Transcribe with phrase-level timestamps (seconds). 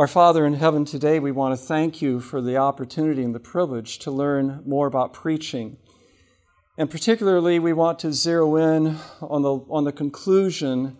[0.00, 3.38] Our Father in heaven, today we want to thank you for the opportunity and the
[3.38, 5.76] privilege to learn more about preaching.
[6.78, 10.96] And particularly, we want to zero in on the, on the conclusion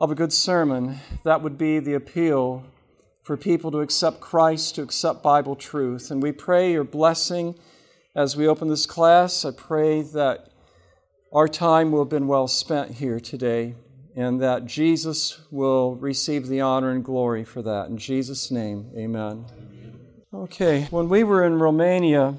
[0.00, 0.98] of a good sermon.
[1.22, 2.64] That would be the appeal
[3.22, 6.10] for people to accept Christ, to accept Bible truth.
[6.10, 7.54] And we pray your blessing
[8.16, 9.44] as we open this class.
[9.44, 10.48] I pray that
[11.32, 13.76] our time will have been well spent here today
[14.16, 17.88] and that Jesus will receive the honor and glory for that.
[17.88, 19.44] In Jesus' name, amen.
[20.32, 22.34] Okay, when we were in Romania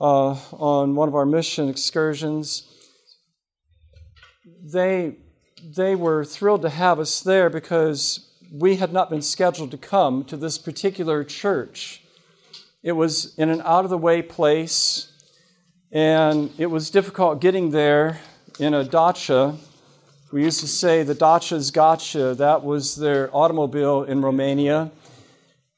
[0.00, 2.70] uh, on one of our mission excursions,
[4.62, 5.16] they,
[5.62, 10.24] they were thrilled to have us there because we had not been scheduled to come
[10.24, 12.02] to this particular church.
[12.82, 15.12] It was in an out of the way place,
[15.92, 18.20] and it was difficult getting there
[18.58, 19.56] in a Dacia
[20.36, 24.90] we used to say the Dacia's Gotcha, that was their automobile in Romania.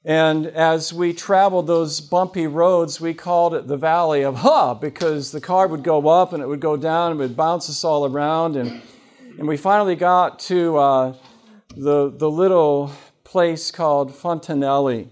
[0.05, 5.31] And as we traveled those bumpy roads, we called it the Valley of Ha because
[5.31, 7.85] the car would go up and it would go down and it would bounce us
[7.85, 8.57] all around.
[8.57, 8.83] And,
[9.39, 11.15] and we finally got to uh,
[11.77, 12.91] the, the little
[13.23, 15.07] place called Fontanelli.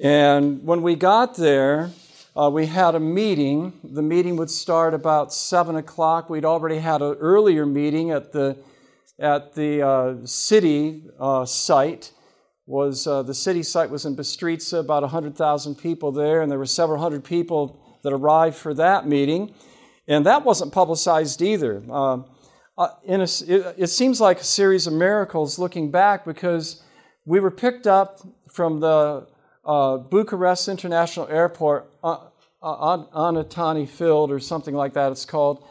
[0.00, 1.92] And when we got there,
[2.36, 3.78] uh, we had a meeting.
[3.84, 6.28] The meeting would start about 7 o'clock.
[6.28, 8.56] We'd already had an earlier meeting at the,
[9.20, 12.10] at the uh, city uh, site.
[12.66, 16.66] Was, uh, the city site was in Bistrita, about 100,000 people there, and there were
[16.66, 19.54] several hundred people that arrived for that meeting.
[20.08, 21.82] And that wasn't publicized either.
[21.88, 22.22] Uh,
[22.76, 26.82] uh, a, it, it seems like a series of miracles looking back because
[27.24, 29.26] we were picked up from the
[29.66, 32.18] uh, Bucharest International Airport, uh,
[32.62, 35.66] uh, Anatani Field or something like that it's called.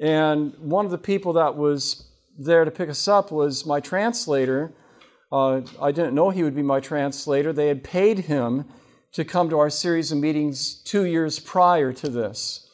[0.00, 2.04] And one of the people that was
[2.38, 4.72] there to pick us up was my translator.
[5.30, 7.52] Uh, I didn't know he would be my translator.
[7.52, 8.66] They had paid him
[9.12, 12.68] to come to our series of meetings two years prior to this.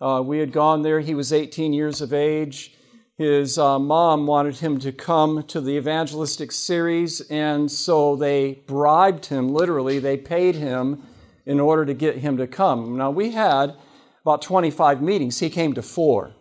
[0.00, 1.00] Uh, we had gone there.
[1.00, 2.74] He was 18 years of age.
[3.18, 9.26] His uh, mom wanted him to come to the evangelistic series, and so they bribed
[9.26, 11.02] him, literally, they paid him
[11.44, 12.96] in order to get him to come.
[12.96, 13.76] Now, we had
[14.22, 16.32] about 25 meetings, he came to four.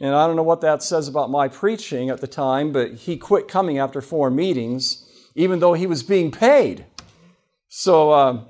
[0.00, 3.16] And I don't know what that says about my preaching at the time, but he
[3.16, 6.84] quit coming after four meetings, even though he was being paid.
[7.68, 8.44] So, uh,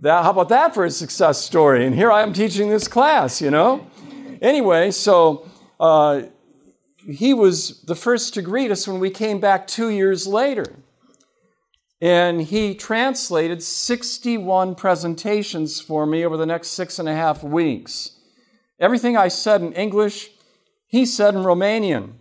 [0.00, 1.86] that, how about that for a success story?
[1.86, 3.86] And here I am teaching this class, you know?
[4.40, 6.22] Anyway, so uh,
[7.06, 10.76] he was the first to greet us when we came back two years later.
[12.00, 18.18] And he translated 61 presentations for me over the next six and a half weeks.
[18.80, 20.30] Everything I said in English,
[20.86, 22.14] he said in Romanian.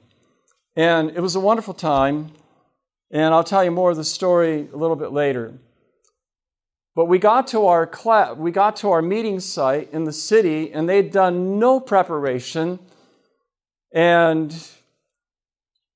[0.75, 2.31] And it was a wonderful time.
[3.09, 5.53] And I'll tell you more of the story a little bit later.
[6.95, 7.89] But we got to our
[8.37, 12.79] we got to our meeting site in the city, and they'd done no preparation
[13.91, 14.55] and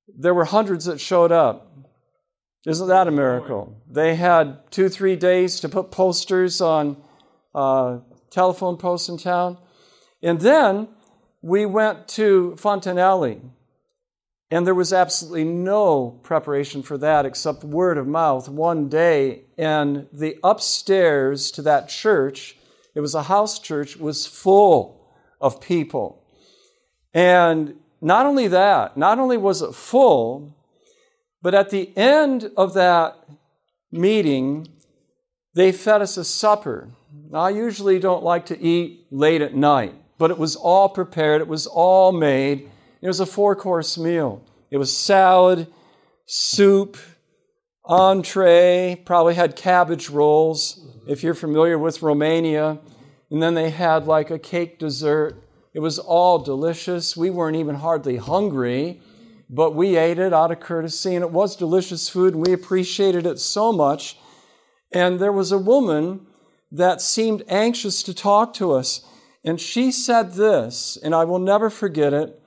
[0.08, 1.72] there were hundreds that showed up.
[2.66, 3.80] Isn't that a miracle?
[3.88, 6.96] They had two, three days to put posters on
[7.54, 7.98] uh,
[8.30, 9.58] telephone posts in town.
[10.22, 10.88] And then
[11.42, 13.40] we went to Fontanelli,
[14.50, 19.44] and there was absolutely no preparation for that except word of mouth one day.
[19.56, 22.56] And the upstairs to that church,
[22.94, 26.24] it was a house church, was full of people.
[27.14, 30.54] And not only that, not only was it full,
[31.42, 33.16] but at the end of that
[33.90, 34.68] meeting,
[35.54, 36.88] they fed us a supper.
[37.32, 41.40] Now, I usually don't like to eat late at night, but it was all prepared,
[41.40, 42.70] it was all made.
[43.02, 44.40] It was a four course meal.
[44.70, 45.66] It was salad,
[46.26, 46.96] soup,
[47.84, 50.78] entree, probably had cabbage rolls,
[51.08, 52.78] if you're familiar with Romania.
[53.32, 55.42] And then they had like a cake dessert
[55.76, 57.18] it was all delicious.
[57.18, 59.02] We weren't even hardly hungry,
[59.50, 63.26] but we ate it out of courtesy, and it was delicious food, and we appreciated
[63.26, 64.16] it so much.
[64.90, 66.28] And there was a woman
[66.72, 69.06] that seemed anxious to talk to us,
[69.44, 72.40] and she said this, and I will never forget it.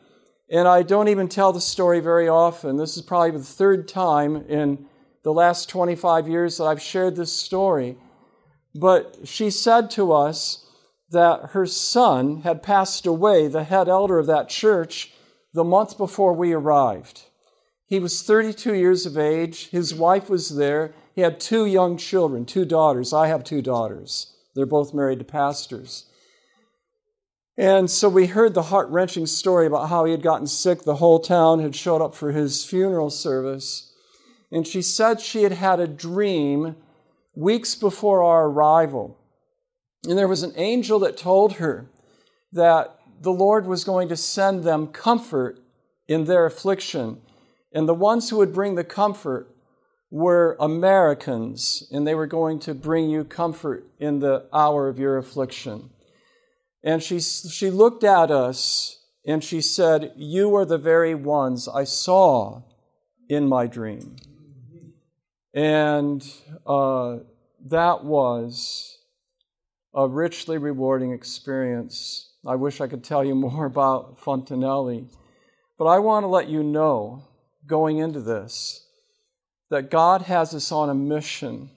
[0.50, 2.78] And I don't even tell the story very often.
[2.78, 4.88] This is probably the third time in
[5.22, 7.96] the last 25 years that I've shared this story.
[8.74, 10.66] But she said to us,
[11.12, 15.12] that her son had passed away, the head elder of that church,
[15.54, 17.24] the month before we arrived.
[17.86, 19.70] He was 32 years of age.
[19.70, 20.94] His wife was there.
[21.16, 23.14] He had two young children, two daughters.
[23.14, 24.36] I have two daughters.
[24.56, 26.06] They're both married to pastors.
[27.58, 30.84] And so we heard the heart wrenching story about how he had gotten sick.
[30.84, 33.94] The whole town had showed up for his funeral service.
[34.52, 36.76] and she said she had had a dream
[37.36, 39.19] weeks before our arrival.
[40.08, 41.90] And there was an angel that told her
[42.52, 45.60] that the Lord was going to send them comfort
[46.08, 47.22] in their affliction.
[47.74, 49.54] And the ones who would bring the comfort
[50.10, 55.18] were Americans, and they were going to bring you comfort in the hour of your
[55.18, 55.90] affliction.
[56.84, 61.84] And she, she looked at us and she said, You are the very ones I
[61.84, 62.64] saw
[63.28, 64.16] in my dream.
[65.54, 66.26] And
[66.66, 67.18] uh,
[67.66, 68.99] that was
[69.94, 72.34] a richly rewarding experience.
[72.46, 75.08] I wish I could tell you more about Fontanelli,
[75.78, 77.24] but I want to let you know
[77.66, 78.86] going into this
[79.70, 81.70] that God has us on a mission.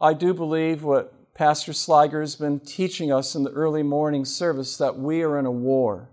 [0.00, 4.76] I do believe what Pastor Sliger has been teaching us in the early morning service
[4.78, 6.10] that we are in a war.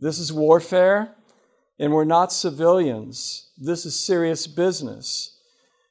[0.00, 1.14] This is warfare,
[1.78, 3.50] and we're not civilians.
[3.56, 5.38] This is serious business.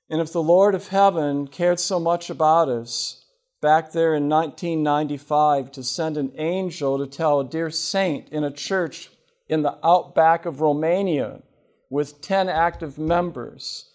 [0.09, 3.24] And if the Lord of heaven cared so much about us
[3.65, 8.51] back there in 1995 to send an angel to tell a dear saint in a
[8.51, 9.09] church
[9.49, 11.41] in the outback of Romania
[11.89, 13.89] with 10 active members,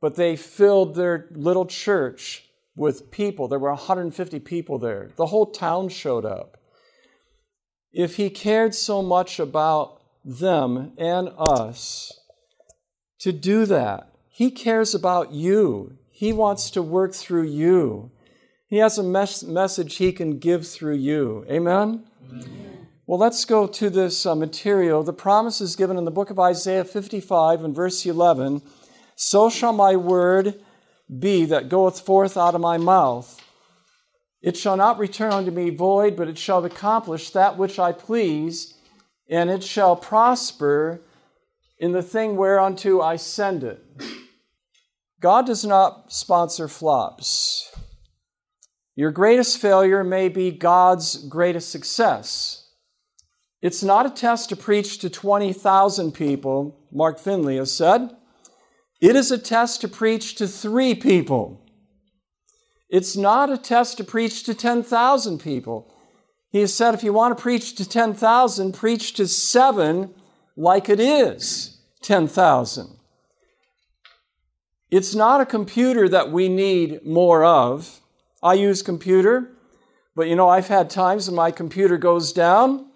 [0.00, 3.48] but they filled their little church with people.
[3.48, 5.10] There were 150 people there.
[5.16, 6.56] The whole town showed up.
[7.92, 12.20] If he cared so much about them and us
[13.18, 15.98] to do that, he cares about you.
[16.08, 18.12] He wants to work through you.
[18.68, 21.46] He has a mes- message he can give through you.
[21.50, 22.04] Amen?
[22.30, 22.86] Amen.
[23.06, 25.02] Well, let's go to this uh, material.
[25.02, 28.60] The promise is given in the book of Isaiah 55 and verse 11
[29.16, 30.62] So shall my word
[31.18, 33.42] be that goeth forth out of my mouth.
[34.42, 38.74] It shall not return unto me void, but it shall accomplish that which I please,
[39.30, 41.00] and it shall prosper
[41.78, 43.82] in the thing whereunto I send it.
[45.20, 47.74] God does not sponsor flops.
[48.98, 52.66] Your greatest failure may be God's greatest success.
[53.62, 58.10] It's not a test to preach to 20,000 people, Mark Finley has said.
[59.00, 61.64] It is a test to preach to three people.
[62.90, 65.94] It's not a test to preach to 10,000 people.
[66.50, 70.12] He has said if you want to preach to 10,000, preach to seven
[70.56, 72.96] like it is 10,000.
[74.90, 78.00] It's not a computer that we need more of.
[78.42, 79.52] I use computer,
[80.14, 82.86] but you know, I've had times when my computer goes down,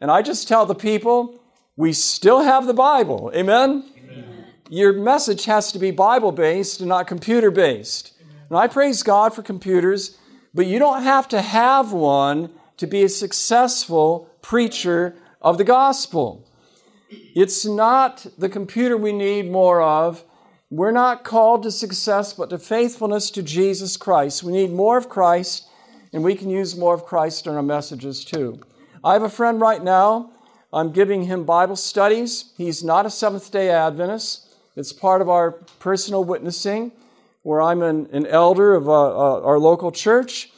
[0.00, 1.40] and I just tell the people,
[1.76, 3.30] we still have the Bible.
[3.34, 3.84] Amen?
[3.96, 4.44] Amen.
[4.68, 8.12] Your message has to be Bible based and not computer based.
[8.48, 10.18] And I praise God for computers,
[10.52, 16.46] but you don't have to have one to be a successful preacher of the gospel.
[17.34, 20.24] It's not the computer we need more of.
[20.72, 24.42] We're not called to success, but to faithfulness to Jesus Christ.
[24.42, 25.68] We need more of Christ,
[26.14, 28.58] and we can use more of Christ in our messages too.
[29.04, 30.30] I have a friend right now.
[30.72, 32.54] I'm giving him Bible studies.
[32.56, 36.92] He's not a Seventh day Adventist, it's part of our personal witnessing,
[37.42, 40.52] where I'm an, an elder of uh, uh, our local church.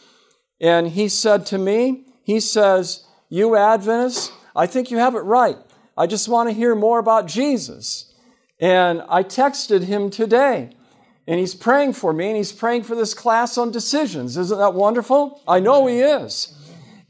[0.61, 5.57] And he said to me, he says, You Adventists, I think you have it right.
[5.99, 8.14] I just want to hear more about Jesus.
[8.61, 10.71] And I texted him today,
[11.27, 14.37] and he's praying for me, and he's praying for this class on decisions.
[14.37, 15.43] Isn't that wonderful?
[15.47, 16.57] I know he is.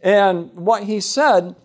[0.01, 1.57] And what he said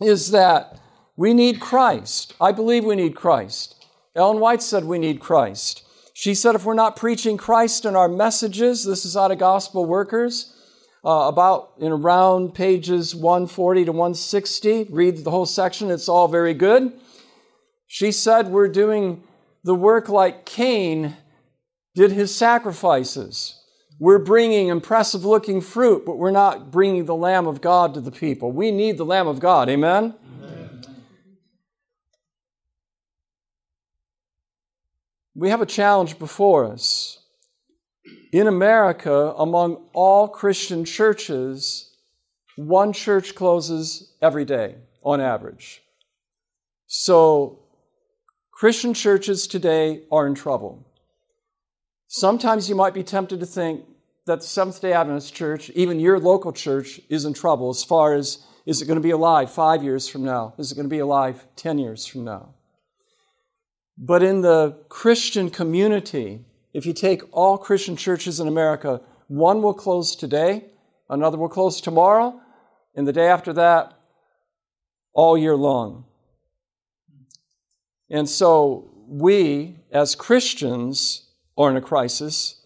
[0.00, 0.80] is that
[1.16, 2.34] we need Christ.
[2.40, 3.86] I believe we need Christ.
[4.14, 5.82] Ellen White said we need Christ.
[6.12, 9.84] She said if we're not preaching Christ in our messages, this is out of Gospel
[9.84, 10.54] Workers,
[11.04, 14.84] uh, about in around pages 140 to 160.
[14.90, 16.92] Read the whole section, it's all very good.
[17.86, 19.22] She said we're doing
[19.64, 21.16] the work like Cain
[21.94, 23.62] did his sacrifices.
[23.98, 28.10] We're bringing impressive looking fruit, but we're not bringing the Lamb of God to the
[28.10, 28.52] people.
[28.52, 29.68] We need the Lamb of God.
[29.68, 30.14] Amen?
[30.42, 30.82] Amen?
[35.34, 37.18] We have a challenge before us
[38.32, 41.96] in America, among all Christian churches,
[42.56, 45.82] one church closes every day on average.
[46.86, 47.60] So,
[48.56, 50.82] Christian churches today are in trouble.
[52.08, 53.84] Sometimes you might be tempted to think
[54.24, 58.14] that the Seventh day Adventist church, even your local church, is in trouble as far
[58.14, 60.54] as is it going to be alive five years from now?
[60.56, 62.54] Is it going to be alive 10 years from now?
[63.98, 69.74] But in the Christian community, if you take all Christian churches in America, one will
[69.74, 70.64] close today,
[71.10, 72.40] another will close tomorrow,
[72.94, 73.92] and the day after that,
[75.12, 76.06] all year long.
[78.10, 82.62] And so we as Christians are in a crisis.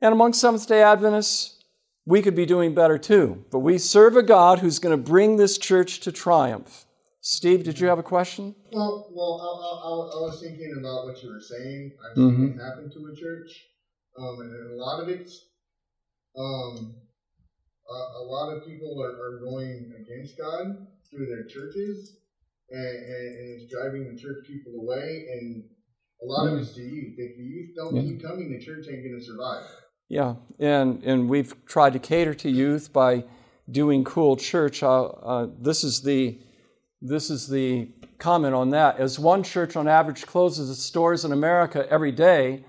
[0.00, 1.62] And among Seventh day Adventists,
[2.04, 3.44] we could be doing better too.
[3.50, 6.86] But we serve a God who's going to bring this church to triumph.
[7.20, 8.54] Steve, did you have a question?
[8.72, 11.92] Well, well, I, I, I was thinking about what you were saying.
[12.00, 12.58] I've seen mm-hmm.
[12.58, 13.50] it happen to a church,
[14.18, 15.44] um, and a lot of it's,
[16.38, 16.94] um,
[17.90, 22.16] a, a lot of people are, are going against God through their churches,
[22.70, 25.26] and, and, and, it's driving the church people away.
[25.32, 25.64] And
[26.22, 26.56] a lot mm-hmm.
[26.56, 27.14] of it's the youth.
[27.16, 28.02] If the youth don't yeah.
[28.02, 29.64] keep coming, the church ain't going to survive.
[30.08, 33.24] Yeah, and and we've tried to cater to youth by
[33.70, 34.82] doing cool church.
[34.82, 36.40] Uh, uh, this is the
[37.02, 38.98] this is the comment on that.
[38.98, 42.64] As one church on average closes its doors in America every day,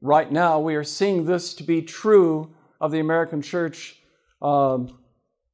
[0.00, 4.00] right now we are seeing this to be true of the American church
[4.40, 4.98] um,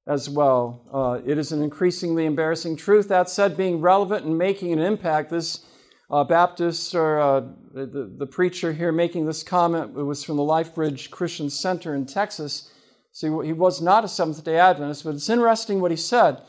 [0.07, 0.87] as well.
[0.93, 3.09] Uh, it is an increasingly embarrassing truth.
[3.09, 5.65] That said, being relevant and making an impact, this
[6.11, 7.41] uh, Baptist or uh,
[7.73, 12.05] the, the preacher here making this comment it was from the LifeBridge Christian Center in
[12.07, 12.73] Texas.
[13.13, 16.43] So he was not a Seventh day Adventist, but it's interesting what he said.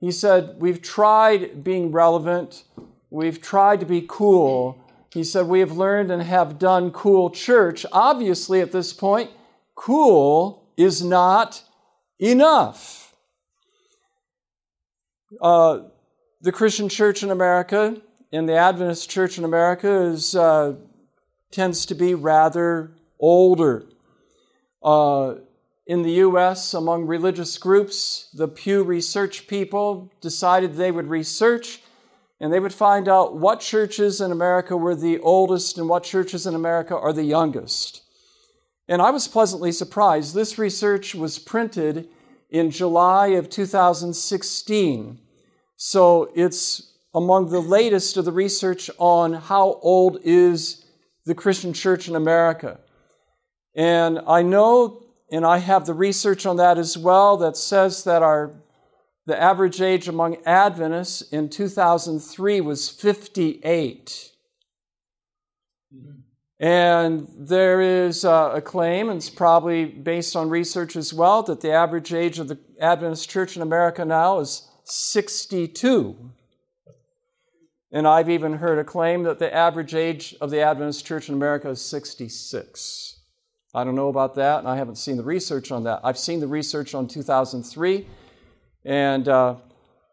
[0.00, 2.64] He said, We've tried being relevant,
[3.10, 4.84] we've tried to be cool.
[5.12, 7.84] He said, We have learned and have done cool church.
[7.92, 9.30] Obviously, at this point,
[9.74, 11.62] cool is not
[12.20, 13.14] enough.
[15.40, 15.80] Uh,
[16.40, 18.00] the Christian church in America
[18.32, 20.74] and the Adventist church in America is, uh,
[21.50, 23.86] tends to be rather older.
[24.82, 25.34] Uh,
[25.86, 31.82] in the U.S., among religious groups, the Pew Research people decided they would research
[32.38, 36.46] and they would find out what churches in America were the oldest and what churches
[36.46, 38.02] in America are the youngest.
[38.90, 40.34] And I was pleasantly surprised.
[40.34, 42.08] This research was printed
[42.50, 45.18] in July of 2016.
[45.76, 50.84] So it's among the latest of the research on how old is
[51.24, 52.80] the Christian church in America.
[53.76, 58.22] And I know and I have the research on that as well that says that
[58.22, 58.50] our
[59.26, 64.32] the average age among Adventists in 2003 was 58.
[65.94, 66.10] Mm-hmm.
[66.60, 71.72] And there is a claim, and it's probably based on research as well, that the
[71.72, 76.32] average age of the Adventist church in America now is 62.
[77.90, 81.34] And I've even heard a claim that the average age of the Adventist church in
[81.34, 83.20] America is 66.
[83.74, 86.00] I don't know about that, and I haven't seen the research on that.
[86.04, 88.06] I've seen the research on 2003,
[88.84, 89.54] and uh,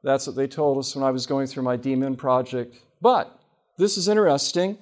[0.01, 2.77] that's what they told us when I was going through my DMin project.
[3.01, 3.38] But
[3.77, 4.77] this is interesting.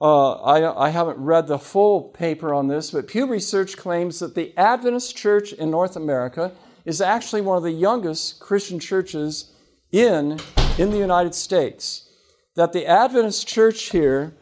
[0.00, 4.36] Uh, I, I haven't read the full paper on this, but Pew Research claims that
[4.36, 6.52] the Adventist Church in North America
[6.84, 9.52] is actually one of the youngest Christian churches
[9.90, 10.38] in,
[10.78, 12.08] in the United States.
[12.54, 14.34] That the Adventist Church here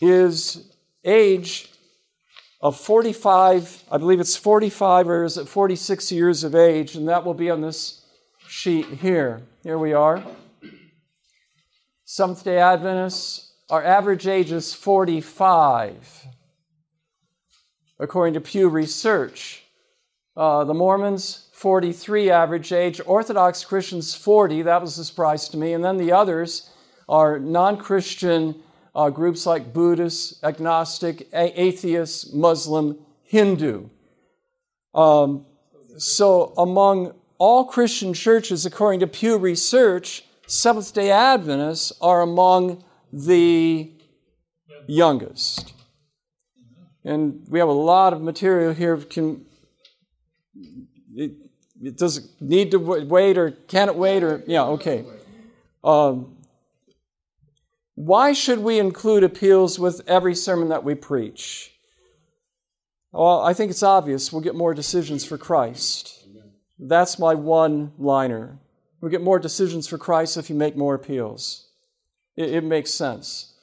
[0.00, 0.72] is
[1.04, 1.70] age
[2.62, 7.26] of 45, I believe it's 45 or is it 46 years of age, and that
[7.26, 8.06] will be on this
[8.48, 9.42] sheet here.
[9.62, 10.24] Here we are.
[12.06, 16.28] Seventh day Adventists, our average age is 45,
[17.98, 19.64] according to Pew Research.
[20.36, 23.00] Uh, the Mormons, 43 average age.
[23.04, 24.62] Orthodox Christians, 40.
[24.62, 25.72] That was a surprise to me.
[25.72, 26.70] And then the others
[27.08, 28.62] are non Christian
[28.94, 33.88] uh, groups like Buddhist, agnostic, a- atheist, Muslim, Hindu.
[34.94, 35.46] Um,
[35.98, 43.92] so, among all Christian churches, according to Pew Research, Seventh day Adventists are among the
[44.88, 45.72] youngest.
[47.04, 48.96] And we have a lot of material here.
[48.96, 49.44] Can,
[51.14, 51.32] it,
[51.80, 55.04] it does it need to wait or can it wait or, yeah, okay.
[55.82, 56.36] Um,
[57.94, 61.72] why should we include appeals with every sermon that we preach?
[63.12, 64.32] Well, I think it's obvious.
[64.32, 66.26] We'll get more decisions for Christ.
[66.78, 68.58] That's my one liner.
[69.00, 71.63] We'll get more decisions for Christ if you make more appeals.
[72.36, 73.54] It, it makes sense.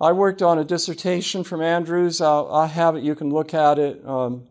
[0.00, 2.20] I worked on a dissertation from Andrews.
[2.20, 3.02] I'll, I'll have it.
[3.02, 4.06] You can look at it.
[4.06, 4.46] Um,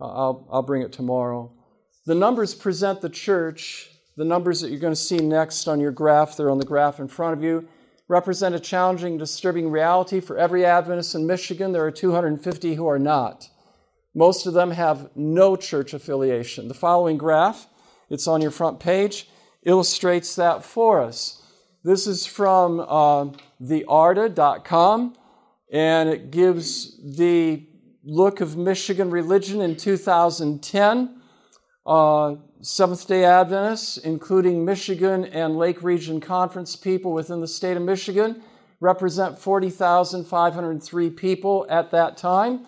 [0.00, 1.52] I'll, I'll bring it tomorrow.
[2.06, 3.90] The numbers present the church.
[4.16, 6.98] The numbers that you're going to see next on your graph, they're on the graph
[6.98, 7.68] in front of you
[8.10, 10.18] represent a challenging, disturbing reality.
[10.18, 13.48] For every Adventist in Michigan, there are 250 who are not.
[14.16, 16.66] Most of them have no church affiliation.
[16.66, 17.68] The following graph,
[18.10, 19.28] it's on your front page,
[19.64, 21.39] illustrates that for us.
[21.82, 23.30] This is from uh,
[23.62, 25.14] thearda.com,
[25.72, 27.66] and it gives the
[28.04, 31.22] look of Michigan religion in 2010.
[31.86, 37.82] Uh, Seventh day Adventists, including Michigan and Lake Region Conference people within the state of
[37.82, 38.42] Michigan,
[38.80, 42.66] represent 40,503 people at that time.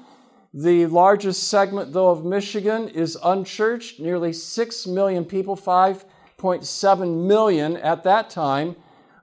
[0.54, 8.04] The largest segment, though, of Michigan is unchurched, nearly 6 million people, 5.7 million at
[8.04, 8.76] that time,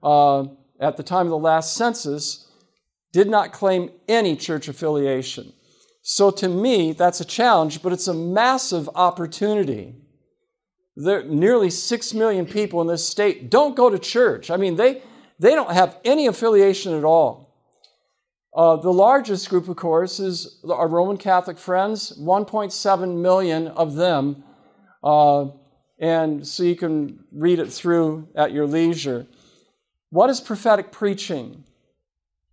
[0.03, 0.45] uh,
[0.79, 2.47] at the time of the last census,
[3.11, 5.53] did not claim any church affiliation.
[6.01, 9.95] So to me, that's a challenge, but it's a massive opportunity.
[10.95, 14.51] There, nearly 6 million people in this state don't go to church.
[14.51, 15.01] I mean, they,
[15.39, 17.49] they don't have any affiliation at all.
[18.55, 24.43] Uh, the largest group, of course, is our Roman Catholic friends, 1.7 million of them.
[25.03, 25.45] Uh,
[25.99, 29.27] and so you can read it through at your leisure.
[30.11, 31.65] What is prophetic preaching?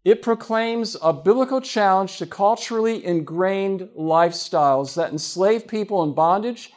[0.05, 6.73] It proclaims a biblical challenge to culturally ingrained lifestyles that enslave people in bondage,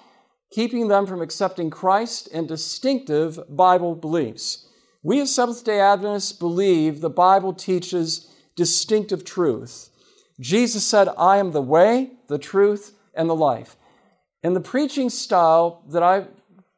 [0.52, 4.68] keeping them from accepting Christ and distinctive Bible beliefs.
[5.04, 9.90] We as Seventh day Adventists believe the Bible teaches distinctive truth.
[10.40, 13.76] Jesus said, I am the way, the truth, and the life.
[14.44, 16.28] And the preaching style that I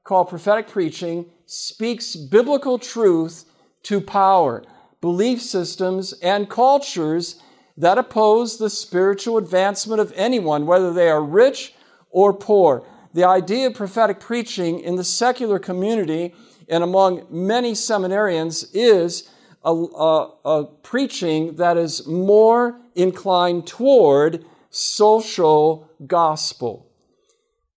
[0.03, 3.45] call prophetic preaching speaks biblical truth
[3.83, 4.63] to power,
[4.99, 7.41] belief systems, and cultures
[7.77, 11.73] that oppose the spiritual advancement of anyone, whether they are rich
[12.09, 12.85] or poor.
[13.13, 16.33] The idea of prophetic preaching in the secular community
[16.69, 19.29] and among many seminarians is
[19.63, 26.87] a, a, a preaching that is more inclined toward social gospel.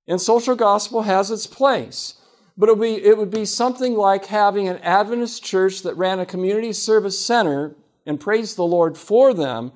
[0.06, 2.14] And social gospel has its place.
[2.56, 6.20] But it would, be, it would be something like having an Adventist church that ran
[6.20, 7.74] a community service center
[8.06, 9.72] and praised the Lord for them,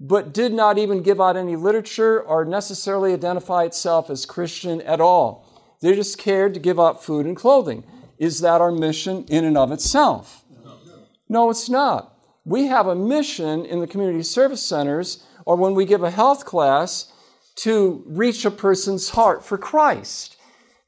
[0.00, 5.00] but did not even give out any literature or necessarily identify itself as Christian at
[5.00, 5.46] all.
[5.80, 7.84] They just cared to give out food and clothing.
[8.18, 10.44] Is that our mission in and of itself?
[11.28, 12.16] No, it's not.
[12.44, 16.44] We have a mission in the community service centers or when we give a health
[16.44, 17.12] class
[17.56, 20.37] to reach a person's heart for Christ.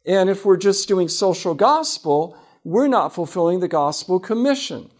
[0.06, 4.90] And if we're just doing social gospel, we're not fulfilling the gospel commission.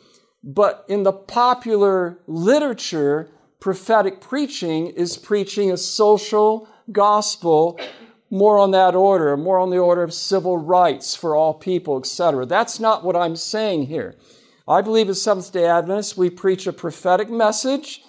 [0.43, 7.79] But in the popular literature, prophetic preaching is preaching a social gospel,
[8.31, 12.47] more on that order, more on the order of civil rights for all people, etc.
[12.47, 14.17] That's not what I'm saying here.
[14.67, 18.03] I believe as Seventh day Adventists, we preach a prophetic message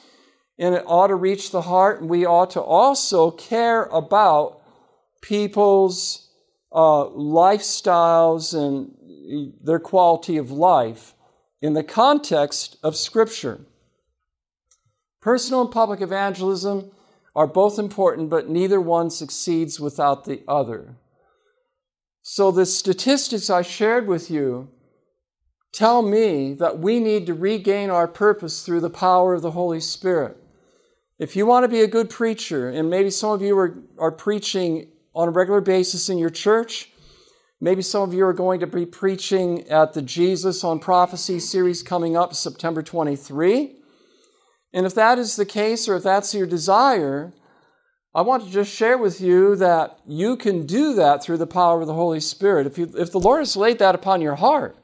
[0.60, 4.62] and it ought to reach the heart, and we ought to also care about
[5.22, 6.31] people's
[6.72, 11.14] uh, lifestyles and their quality of life
[11.62, 13.62] in the context of Scripture.
[15.22, 16.92] Personal and public evangelism
[17.36, 20.96] are both important, but neither one succeeds without the other.
[22.24, 24.70] So, the statistics I shared with you
[25.72, 29.80] tell me that we need to regain our purpose through the power of the Holy
[29.80, 30.38] Spirit.
[31.18, 34.12] If you want to be a good preacher, and maybe some of you are, are
[34.12, 36.90] preaching on a regular basis in your church,
[37.60, 41.84] maybe some of you are going to be preaching at the Jesus on Prophecy series
[41.84, 43.76] coming up September 23.
[44.74, 47.34] And if that is the case, or if that's your desire,
[48.14, 51.82] I want to just share with you that you can do that through the power
[51.82, 52.68] of the Holy Spirit.
[52.68, 54.78] If, you, if the Lord has laid that upon your heart,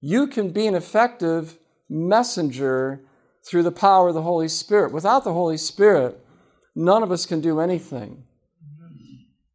[0.00, 1.58] you can be an effective
[1.88, 3.02] messenger
[3.44, 4.92] through the power of the Holy Spirit.
[4.92, 6.18] Without the Holy Spirit,
[6.74, 8.24] none of us can do anything.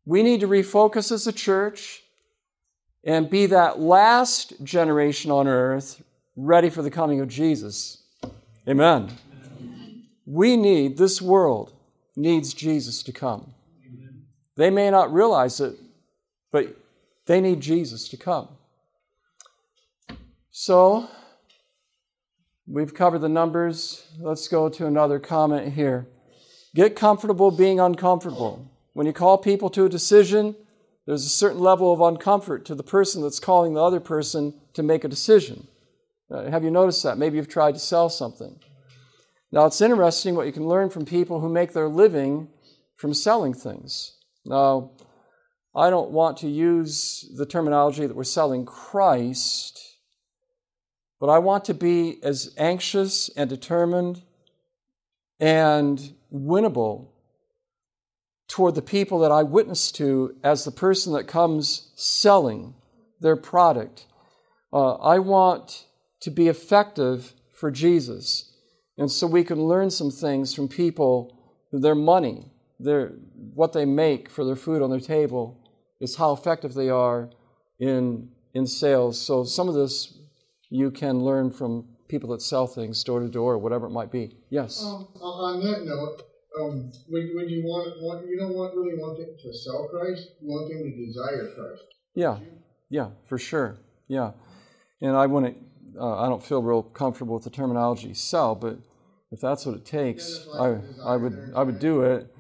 [0.06, 2.04] We need to refocus as a church
[3.04, 6.02] and be that last generation on earth
[6.36, 8.04] ready for the coming of Jesus.
[8.68, 9.10] Amen.
[10.26, 11.74] We need, this world
[12.16, 13.54] needs Jesus to come.
[14.56, 15.76] They may not realize it,
[16.52, 16.78] but
[17.26, 18.50] they need Jesus to come.
[20.52, 21.10] So,
[22.68, 24.06] we've covered the numbers.
[24.20, 26.08] Let's go to another comment here.
[26.76, 28.70] Get comfortable being uncomfortable.
[28.94, 30.56] When you call people to a decision,
[31.06, 34.84] there's a certain level of uncomfort to the person that's calling the other person to
[34.84, 35.68] make a decision.
[36.32, 37.18] Uh, have you noticed that?
[37.18, 38.60] Maybe you've tried to sell something.
[39.52, 42.50] Now, it's interesting what you can learn from people who make their living
[42.96, 44.18] from selling things.
[44.46, 44.92] Now,
[45.76, 49.94] I don't want to use the terminology that we're selling Christ
[51.24, 54.24] but I want to be as anxious and determined
[55.40, 55.98] and
[56.30, 57.13] winnable
[58.48, 62.76] toward the people that I witness to as the person that comes selling
[63.20, 64.06] their product.
[64.72, 65.86] Uh, I want
[66.22, 68.52] to be effective for Jesus.
[68.98, 71.38] And so we can learn some things from people,
[71.72, 73.14] their money, their,
[73.54, 75.60] what they make for their food on their table,
[76.00, 77.30] is how effective they are
[77.80, 79.20] in, in sales.
[79.20, 80.18] So some of this
[80.70, 84.36] you can learn from people that sell things door to door, whatever it might be.
[84.50, 84.84] Yes.
[84.84, 86.24] Um, on that note,
[86.60, 90.30] um, when, when you want, want, you don't want really want them to sell Christ.
[90.42, 91.84] You want them to desire Christ.
[92.16, 92.38] Yeah,
[92.90, 93.78] yeah, for sure.
[94.08, 94.32] Yeah,
[95.02, 95.58] and I wouldn't.
[96.00, 98.78] Uh, I don't feel real comfortable with the terminology sell, but
[99.32, 102.34] if that's what it takes, I, I would I would do it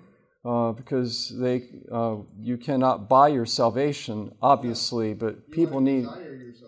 [0.46, 6.14] uh, because they uh, you cannot buy your salvation, obviously, but people need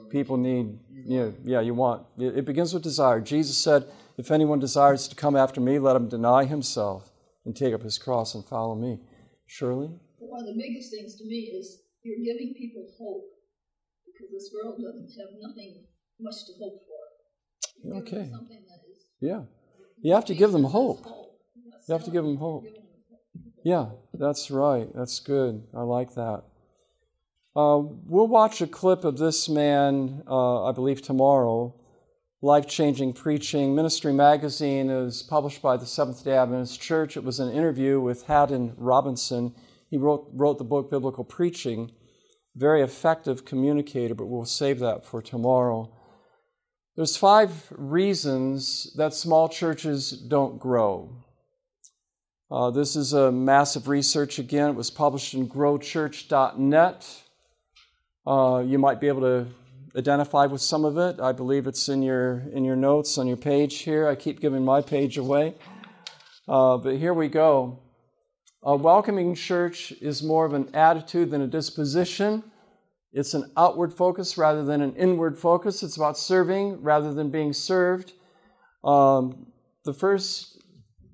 [0.09, 3.19] people need yeah yeah you want it, it begins with desire.
[3.19, 3.85] Jesus said,
[4.17, 7.11] "If anyone desires to come after me, let him deny himself
[7.45, 8.99] and take up his cross and follow me."
[9.47, 13.25] Shirley, one of the biggest things to me is you're giving people hope
[14.05, 15.85] because this world doesn't have nothing
[16.19, 17.05] much to hope for.
[17.83, 18.31] You're okay.
[19.19, 19.43] yeah.
[20.01, 21.05] You have to give them hope.
[21.87, 22.65] You have to give them hope.
[23.63, 24.87] Yeah, that's right.
[24.93, 25.63] That's good.
[25.73, 26.43] I like that.
[27.55, 31.73] Uh, we'll watch a clip of this man, uh, I believe, tomorrow.
[32.41, 33.73] Life changing preaching.
[33.73, 37.15] Ministry Magazine is published by the Seventh day Adventist Church.
[37.15, 39.55] It was an interview with Haddon Robinson.
[39.89, 41.91] He wrote, wrote the book Biblical Preaching.
[42.53, 45.95] Very effective communicator, but we'll save that for tomorrow.
[46.97, 51.23] There's five reasons that small churches don't grow.
[52.51, 54.71] Uh, this is a massive research again.
[54.71, 57.23] It was published in growchurch.net.
[58.27, 59.47] Uh, you might be able to
[59.95, 61.19] identify with some of it.
[61.19, 64.07] I believe it's in your in your notes on your page here.
[64.07, 65.55] I keep giving my page away,
[66.47, 67.79] uh, but here we go.
[68.63, 72.43] A welcoming church is more of an attitude than a disposition.
[73.13, 75.83] It's an outward focus rather than an inward focus.
[75.83, 78.13] It's about serving rather than being served.
[78.83, 79.47] Um,
[79.85, 80.61] the first,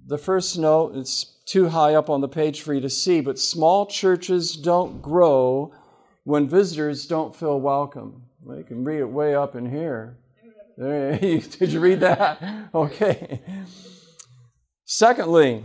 [0.08, 3.38] the first note is too high up on the page for you to see, but
[3.38, 5.74] small churches don't grow
[6.24, 8.24] when visitors don't feel welcome.
[8.43, 10.17] Well, you can read it way up in here.
[10.77, 12.41] Did you read that?
[12.73, 13.41] Okay.
[14.86, 15.63] Secondly,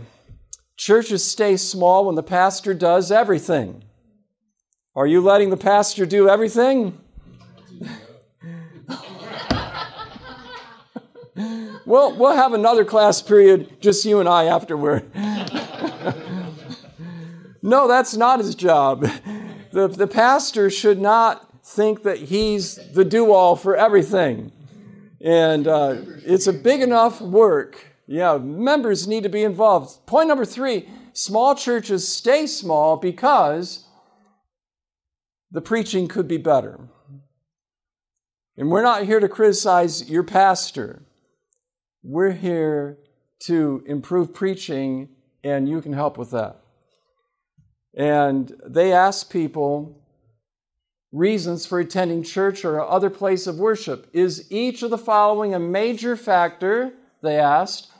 [0.75, 3.83] churches stay small when the pastor does everything.
[4.95, 6.99] Are you letting the pastor do everything?
[11.85, 15.09] well, we'll have another class period, just you and I afterward.
[17.61, 19.07] no, that's not his job.
[19.71, 24.51] The, the pastor should not think that he's the do all for everything.
[25.19, 27.93] And uh, it's a big enough work.
[28.07, 30.05] Yeah, members need to be involved.
[30.05, 33.85] Point number three small churches stay small because
[35.51, 36.79] the preaching could be better.
[38.55, 41.03] And we're not here to criticize your pastor.
[42.01, 42.97] We're here
[43.41, 45.09] to improve preaching,
[45.43, 46.61] and you can help with that.
[47.93, 50.01] And they ask people
[51.11, 54.07] reasons for attending church or other place of worship.
[54.13, 56.93] Is each of the following a major factor?
[57.21, 57.91] They asked.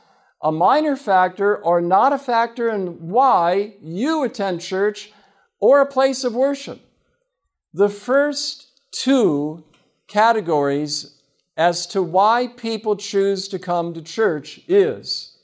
[0.42, 5.12] A minor factor or not a factor in why you attend church
[5.60, 6.82] or a place of worship?
[7.74, 9.64] The first two
[10.08, 11.16] categories
[11.56, 15.38] as to why people choose to come to church is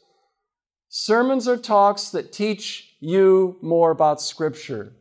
[0.90, 4.94] sermons or talks that teach you more about Scripture.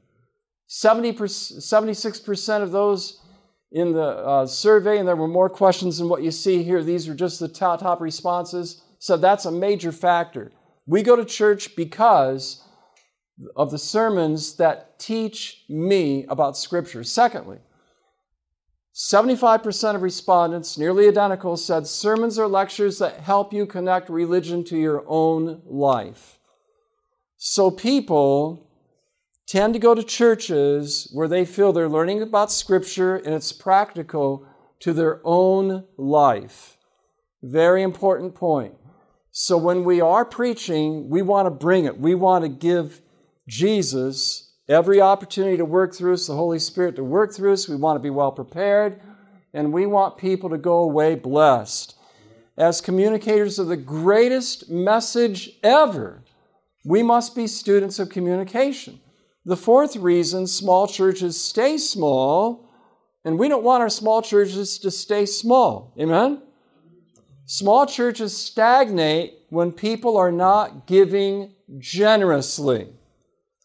[0.74, 3.20] 70 76% of those
[3.72, 6.82] in the uh, survey, and there were more questions than what you see here.
[6.82, 8.80] These are just the top, top responses.
[8.98, 10.50] So that's a major factor.
[10.86, 12.66] We go to church because
[13.54, 17.04] of the sermons that teach me about Scripture.
[17.04, 17.58] Secondly,
[18.94, 24.78] 75% of respondents, nearly identical, said sermons or lectures that help you connect religion to
[24.78, 26.38] your own life.
[27.36, 28.71] So people
[29.52, 34.46] tend to go to churches where they feel they're learning about Scripture and it's practical
[34.80, 36.78] to their own life.
[37.42, 38.74] Very important point.
[39.30, 42.00] So when we are preaching, we want to bring it.
[42.00, 43.02] We want to give
[43.46, 47.68] Jesus every opportunity to work through us, the Holy Spirit to work through us.
[47.68, 49.02] We want to be well prepared,
[49.52, 51.94] and we want people to go away blessed.
[52.56, 56.22] As communicators of the greatest message ever,
[56.86, 58.98] we must be students of communication.
[59.44, 62.68] The fourth reason small churches stay small,
[63.24, 65.92] and we don't want our small churches to stay small.
[65.98, 66.42] Amen?
[67.46, 72.88] Small churches stagnate when people are not giving generously.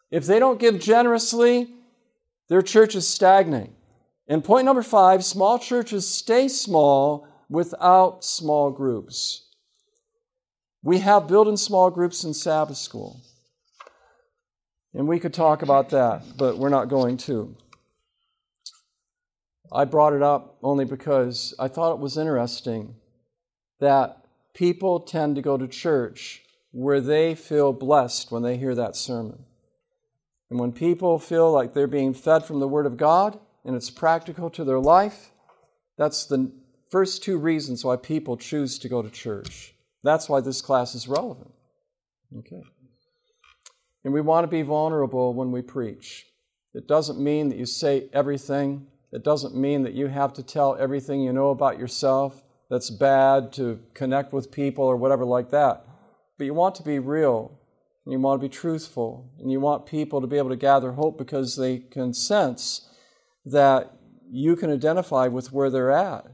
[0.10, 1.74] If they don't give generously,
[2.50, 3.72] their churches stagnate.
[4.28, 9.48] And point number five small churches stay small without small groups.
[10.84, 13.22] We have built-in small groups in Sabbath school.
[14.94, 17.56] And we could talk about that, but we're not going to.
[19.72, 22.96] I brought it up only because I thought it was interesting.
[23.80, 28.96] that people tend to go to church where they feel blessed when they hear that
[28.96, 29.44] sermon.
[30.50, 33.90] And when people feel like they're being fed from the Word of God and it's
[33.90, 35.32] practical to their life,
[35.98, 36.52] that's the
[36.90, 39.74] first two reasons why people choose to go to church.
[40.04, 41.52] That's why this class is relevant.
[42.40, 42.62] Okay.
[44.08, 46.28] And we want to be vulnerable when we preach.
[46.74, 50.78] It doesn't mean that you say everything, it doesn't mean that you have to tell
[50.78, 55.86] everything you know about yourself that's bad to connect with people or whatever like that.
[56.38, 57.60] But you want to be real,
[58.06, 60.94] and you want to be truthful, and you want people to be able to gather
[60.94, 62.90] hope because they can sense
[63.44, 63.92] that
[64.32, 66.28] you can identify with where they're at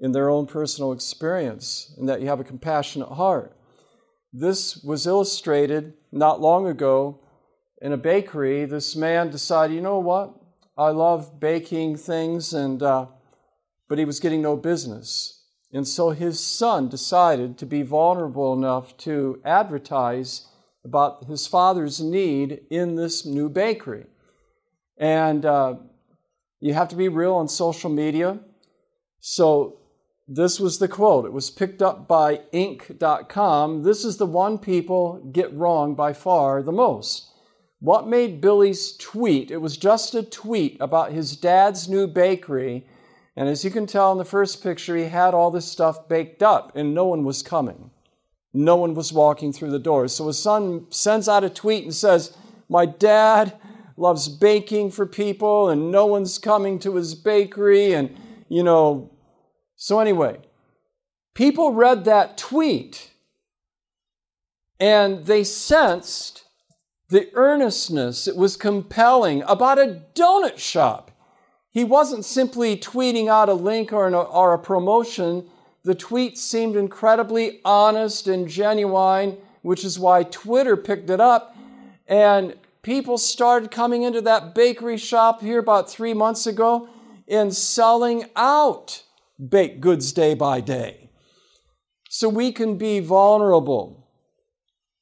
[0.00, 3.56] in their own personal experience, and that you have a compassionate heart.
[4.32, 7.20] This was illustrated not long ago
[7.82, 8.64] in a bakery.
[8.64, 10.34] This man decided, you know what?
[10.78, 13.06] I love baking things, and uh,
[13.88, 15.42] but he was getting no business.
[15.70, 20.46] And so his son decided to be vulnerable enough to advertise
[20.84, 24.06] about his father's need in this new bakery.
[24.98, 25.74] And uh,
[26.60, 28.40] you have to be real on social media.
[29.20, 29.78] So
[30.28, 31.24] this was the quote.
[31.24, 33.82] It was picked up by Inc.com.
[33.82, 37.28] This is the one people get wrong by far the most.
[37.80, 39.50] What made Billy's tweet?
[39.50, 42.86] It was just a tweet about his dad's new bakery
[43.36, 46.42] and as you can tell in the first picture, he had all this stuff baked
[46.42, 47.90] up, and no one was coming.
[48.52, 50.14] No one was walking through the doors.
[50.14, 52.36] So his son sends out a tweet and says,
[52.68, 53.58] My dad
[53.96, 57.94] loves baking for people, and no one's coming to his bakery.
[57.94, 58.14] And,
[58.50, 59.10] you know,
[59.82, 60.38] so anyway,
[61.34, 63.10] people read that tweet
[64.78, 66.44] and they sensed
[67.08, 71.10] the earnestness, it was compelling about a donut shop.
[71.68, 75.48] He wasn't simply tweeting out a link or, an, or a promotion.
[75.82, 81.56] The tweet seemed incredibly honest and genuine, which is why Twitter picked it up.
[82.06, 86.88] And people started coming into that bakery shop here about three months ago
[87.26, 89.02] and selling out
[89.48, 91.10] baked goods day by day.
[92.08, 94.08] So we can be vulnerable.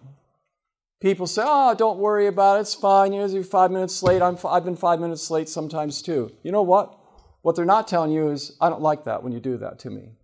[1.01, 2.61] People say, oh, don't worry about it.
[2.63, 3.13] It's fine.
[3.13, 4.23] You're five minutes late.
[4.23, 6.33] I'm, I've been five minutes late sometimes too.
[6.43, 6.99] You know what?
[7.43, 9.91] What they're not telling you is, I don't like that when you do that to
[9.91, 10.11] me.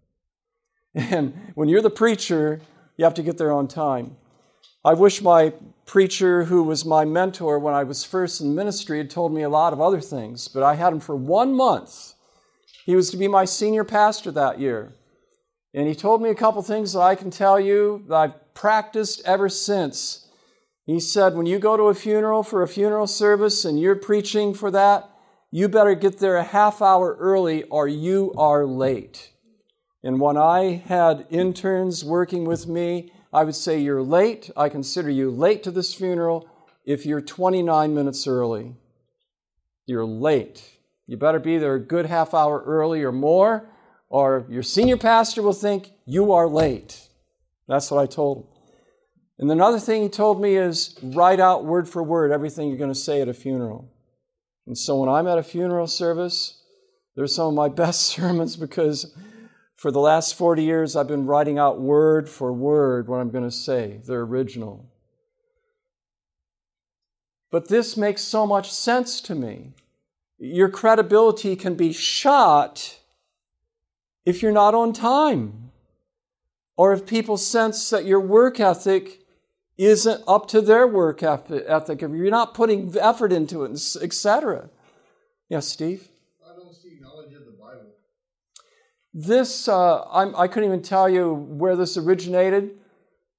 [0.97, 2.61] And when you're the preacher,
[2.97, 4.17] you have to get there on time.
[4.85, 5.53] I wish my
[5.87, 9.49] preacher, who was my mentor when I was first in ministry, had told me a
[9.49, 12.14] lot of other things, but I had him for one month.
[12.85, 14.93] He was to be my senior pastor that year.
[15.73, 19.23] And he told me a couple things that I can tell you that I've practiced
[19.25, 20.29] ever since.
[20.87, 24.53] He said, when you go to a funeral for a funeral service and you're preaching
[24.53, 25.11] for that,
[25.51, 29.31] you better get there a half hour early or you are late.
[30.03, 34.51] And when I had interns working with me, I would say, You're late.
[34.57, 36.49] I consider you late to this funeral
[36.85, 38.77] if you're 29 minutes early.
[39.87, 40.74] You're late.
[41.07, 43.71] You better be there a good half hour early or more,
[44.09, 47.09] or your senior pastor will think you are late.
[47.69, 48.47] That's what I told him.
[49.39, 52.93] And another thing he told me is write out word for word everything you're going
[52.93, 53.91] to say at a funeral.
[54.67, 56.63] And so when I'm at a funeral service,
[57.17, 59.15] they're some of my best sermons because
[59.77, 63.45] for the last 40 years I've been writing out word for word what I'm going
[63.45, 64.91] to say, They're original.
[67.51, 69.75] But this makes so much sense to me.
[70.39, 72.99] Your credibility can be shot
[74.25, 75.71] if you're not on time,
[76.77, 79.21] or if people sense that your work ethic
[79.77, 84.71] isn't up to their work ethic, if you're not putting effort into it, etc.
[85.49, 86.09] Yes, Steve?
[86.45, 87.93] I don't see knowledge of the Bible.
[89.13, 92.71] This, uh, I couldn't even tell you where this originated,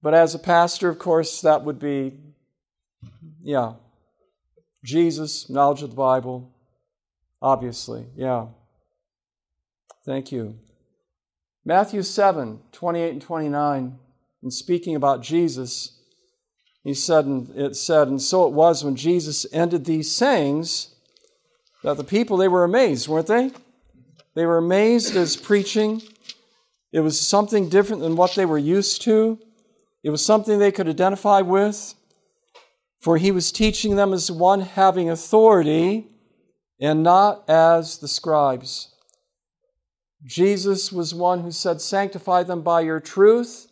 [0.02, 2.14] but as a pastor, of course, that would be,
[3.42, 3.74] yeah,
[4.84, 6.52] Jesus, knowledge of the Bible,
[7.42, 8.48] obviously, yeah.
[10.06, 10.60] Thank you.
[11.66, 14.00] Matthew 7 28 and 29,
[14.44, 16.00] in speaking about Jesus,
[16.84, 20.94] he said, and it said, and so it was when Jesus ended these sayings
[21.84, 23.52] that the people, they were amazed, weren't they?
[24.36, 26.04] They were amazed as preaching.
[26.92, 29.40] It was something different than what they were used to.
[30.04, 31.96] It was something they could identify with.
[33.00, 36.08] For he was teaching them as one having authority
[36.80, 38.94] and not as the scribes.
[40.24, 43.68] Jesus was one who said, Sanctify them by your truth.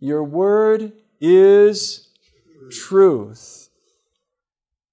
[0.00, 2.08] Your word is
[2.70, 3.68] truth.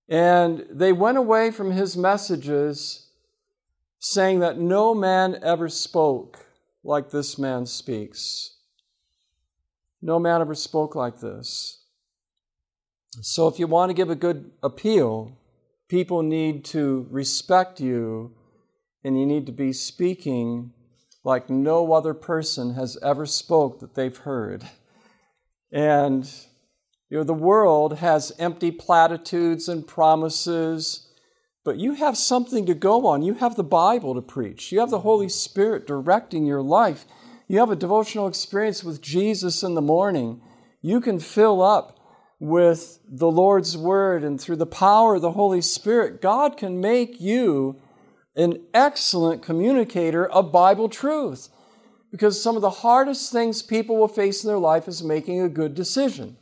[0.08, 3.08] And they went away from his messages
[4.00, 6.46] saying that no man ever spoke
[6.84, 8.56] like this man speaks.
[10.02, 11.84] No man ever spoke like this.
[13.22, 15.39] So, if you want to give a good appeal,
[15.90, 18.32] people need to respect you
[19.04, 20.72] and you need to be speaking
[21.24, 24.64] like no other person has ever spoke that they've heard.
[25.72, 26.32] And
[27.10, 31.08] you know, the world has empty platitudes and promises,
[31.66, 33.24] but you have something to go on.
[33.24, 37.06] You have the Bible to preach, you have the Holy Spirit directing your life,
[37.48, 40.42] you have a devotional experience with Jesus in the morning.
[40.82, 41.99] You can fill up
[42.40, 47.20] with the Lord's Word, and through the power of the Holy Spirit, God can make
[47.20, 47.82] you
[48.36, 51.50] an excellent communicator of Bible truth.
[52.12, 55.50] Because some of the hardest things people will face in their life is making a
[55.50, 56.38] good decision.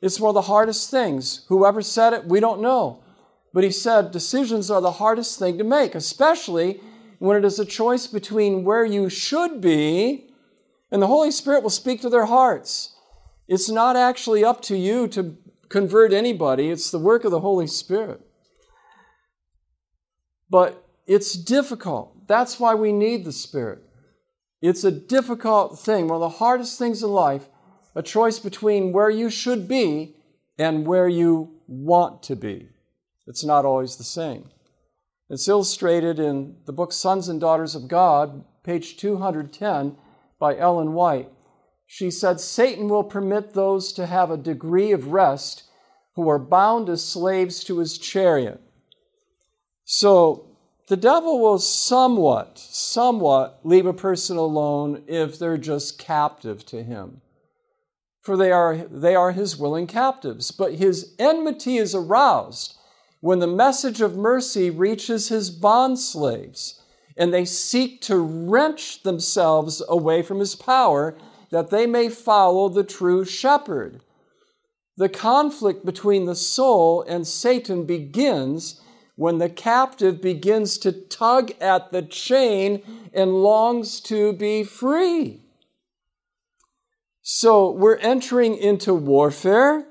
[0.00, 1.44] It's one of the hardest things.
[1.48, 3.02] Whoever said it, we don't know.
[3.52, 6.80] But he said decisions are the hardest thing to make, especially
[7.18, 10.30] when it is a choice between where you should be,
[10.90, 12.94] and the Holy Spirit will speak to their hearts.
[13.46, 15.36] It's not actually up to you to
[15.68, 18.20] convert anybody, it's the work of the Holy Spirit.
[20.48, 22.28] But it's difficult.
[22.28, 23.82] That's why we need the Spirit.
[24.62, 27.48] It's a difficult thing, one of the hardest things in life
[27.94, 30.16] a choice between where you should be
[30.58, 32.68] and where you want to be.
[33.26, 34.50] It's not always the same.
[35.30, 39.96] It's illustrated in the book Sons and Daughters of God, page 210,
[40.38, 41.30] by Ellen White.
[41.86, 45.64] She said, Satan will permit those to have a degree of rest
[46.14, 48.60] who are bound as slaves to his chariot.
[49.84, 50.46] So
[50.88, 57.20] the devil will somewhat, somewhat leave a person alone if they're just captive to him
[58.24, 60.50] for they are, they are his willing captives.
[60.50, 62.74] But his enmity is aroused
[63.20, 66.80] when the message of mercy reaches his bond slaves
[67.18, 71.16] and they seek to wrench themselves away from his power
[71.54, 74.00] that they may follow the true shepherd.
[74.96, 78.80] The conflict between the soul and Satan begins
[79.14, 85.42] when the captive begins to tug at the chain and longs to be free.
[87.22, 89.86] So we're entering into warfare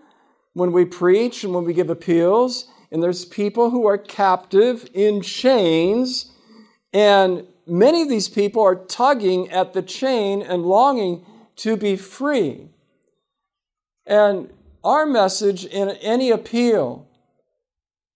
[0.52, 5.22] when we preach and when we give appeals, and there's people who are captive in
[5.22, 6.30] chains,
[6.92, 11.26] and many of these people are tugging at the chain and longing
[11.58, 12.70] to be free.
[14.06, 14.50] And
[14.84, 17.08] our message in any appeal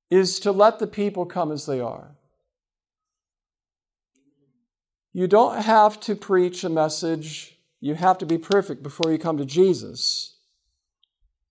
[0.09, 2.15] is to let the people come as they are.
[5.13, 9.37] You don't have to preach a message you have to be perfect before you come
[9.37, 10.35] to Jesus.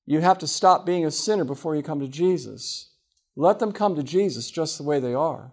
[0.07, 2.91] You have to stop being a sinner before you come to Jesus.
[3.37, 5.53] Let them come to Jesus just the way they are.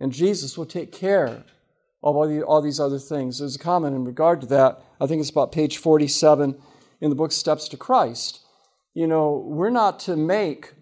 [0.00, 1.44] And Jesus will take care
[2.04, 3.38] all, the, all these other things.
[3.38, 4.82] There's a comment in regard to that.
[5.00, 6.56] I think it's about page 47
[7.00, 8.40] in the book Steps to Christ.
[8.92, 10.74] You know, we're not to make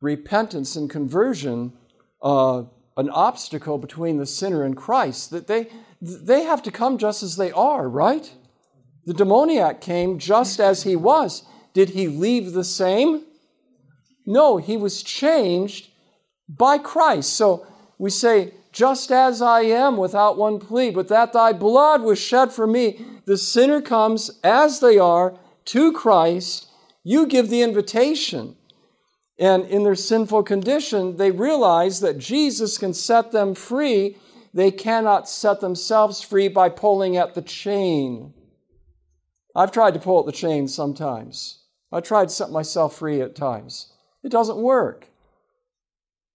[0.00, 1.72] repentance and conversion
[2.22, 2.64] uh,
[2.96, 5.30] an obstacle between the sinner and Christ.
[5.30, 5.68] That they,
[6.00, 8.30] they have to come just as they are, right?
[9.06, 11.44] The demoniac came just as he was.
[11.72, 13.24] Did he leave the same?
[14.26, 15.90] No, he was changed
[16.48, 17.34] by Christ.
[17.34, 17.66] So
[17.98, 22.52] we say, just as I am without one plea, but that thy blood was shed
[22.52, 23.02] for me.
[23.24, 25.34] The sinner comes as they are
[25.66, 26.68] to Christ.
[27.02, 28.54] You give the invitation.
[29.38, 34.18] And in their sinful condition, they realize that Jesus can set them free.
[34.52, 38.34] They cannot set themselves free by pulling at the chain.
[39.54, 41.62] I've tried to pull at the chain sometimes.
[41.90, 43.90] I tried to set myself free at times.
[44.22, 45.08] It doesn't work.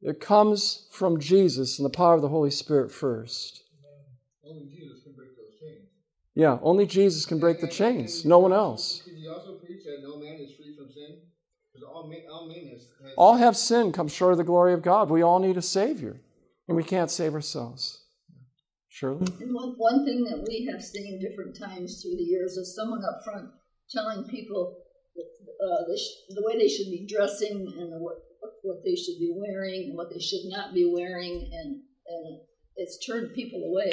[0.01, 3.63] It comes from Jesus and the power of the Holy Spirit first.
[4.43, 5.89] Only Jesus can break those chains.
[6.33, 8.25] Yeah, only Jesus can break the chains.
[8.25, 9.03] No one else.
[9.05, 11.19] Did you also preach that no man is free from sin?
[11.71, 14.73] Because all men, all men has, has All have sinned, come short of the glory
[14.73, 15.09] of God.
[15.09, 16.19] We all need a Savior,
[16.67, 18.05] and we can't save ourselves.
[18.89, 19.27] Surely.
[19.39, 23.03] And one, one thing that we have seen different times through the years is someone
[23.05, 23.49] up front
[23.89, 24.77] telling people
[25.17, 27.99] uh, they sh- the way they should be dressing and the,
[28.41, 32.39] what, what they should be wearing and what they should not be wearing, and, and
[32.75, 33.91] it's turned people away.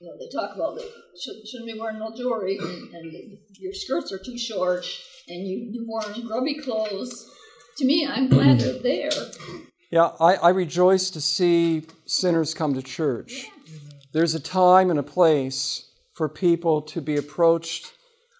[0.00, 0.88] You know, they talk about they
[1.20, 4.86] should, shouldn't be wearing no jewelry, and, and your skirts are too short,
[5.28, 7.30] and you, you're wearing grubby clothes.
[7.78, 9.10] To me, I'm glad they're there.
[9.90, 13.46] Yeah, I, I rejoice to see sinners come to church.
[14.12, 17.92] There's a time and a place for people to be approached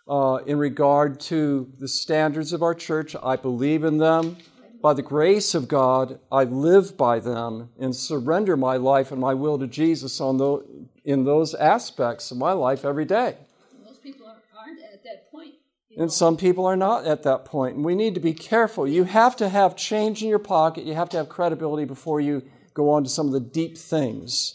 [0.09, 3.15] uh, in regard to the standards of our church.
[3.23, 4.37] I believe in them.
[4.87, 9.35] By the grace of God, I live by them and surrender my life and my
[9.35, 10.65] will to Jesus on the,
[11.05, 13.35] in those aspects of my life every day.
[13.85, 15.55] Most people aren't, at that point.
[15.91, 16.03] you know.
[16.05, 17.75] And some people are not at that point.
[17.75, 18.87] And we need to be careful.
[18.87, 20.85] You have to have change in your pocket.
[20.85, 24.55] You have to have credibility before you go on to some of the deep things.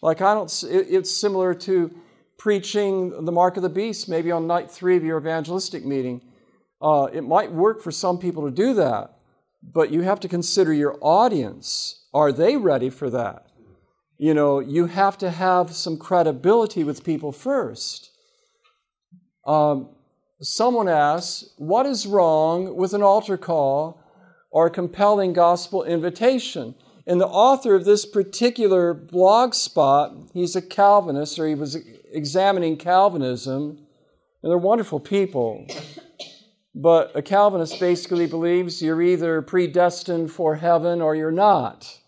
[0.00, 1.90] Like, I don't, it- it's similar to
[2.38, 6.22] preaching the mark of the beast maybe on night three of your evangelistic meeting.
[6.80, 9.16] Uh, it might work for some people to do that,
[9.62, 12.06] but you have to consider your audience.
[12.12, 13.46] Are they ready for that?
[14.18, 18.10] You know, you have to have some credibility with people first.
[19.46, 19.90] Um,
[20.40, 24.00] someone asks, What is wrong with an altar call
[24.50, 26.74] or a compelling gospel invitation?
[27.06, 31.76] And the author of this particular blog spot, he's a Calvinist, or he was
[32.12, 33.78] examining Calvinism,
[34.42, 35.66] and they're wonderful people.
[36.74, 41.98] But a Calvinist basically believes you're either predestined for heaven or you're not.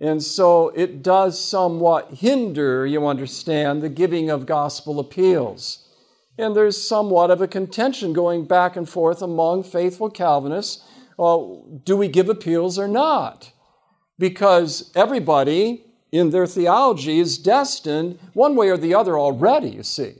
[0.00, 5.88] And so it does somewhat hinder, you understand, the giving of gospel appeals.
[6.36, 10.84] And there's somewhat of a contention going back and forth among faithful Calvinists.
[11.16, 13.50] Well, do we give appeals or not?
[14.18, 20.14] Because everybody in their theology is destined one way or the other already, you see.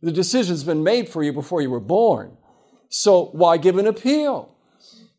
[0.00, 2.36] The decision's been made for you before you were born.
[2.88, 4.50] So why give an appeal?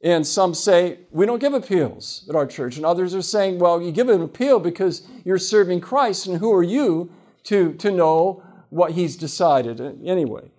[0.02, 2.78] And some say, we don't give appeals at our church.
[2.78, 6.54] And others are saying, well, you give an appeal because you're serving Christ, and who
[6.54, 7.10] are you
[7.46, 10.52] to, to know what he's decided anyway?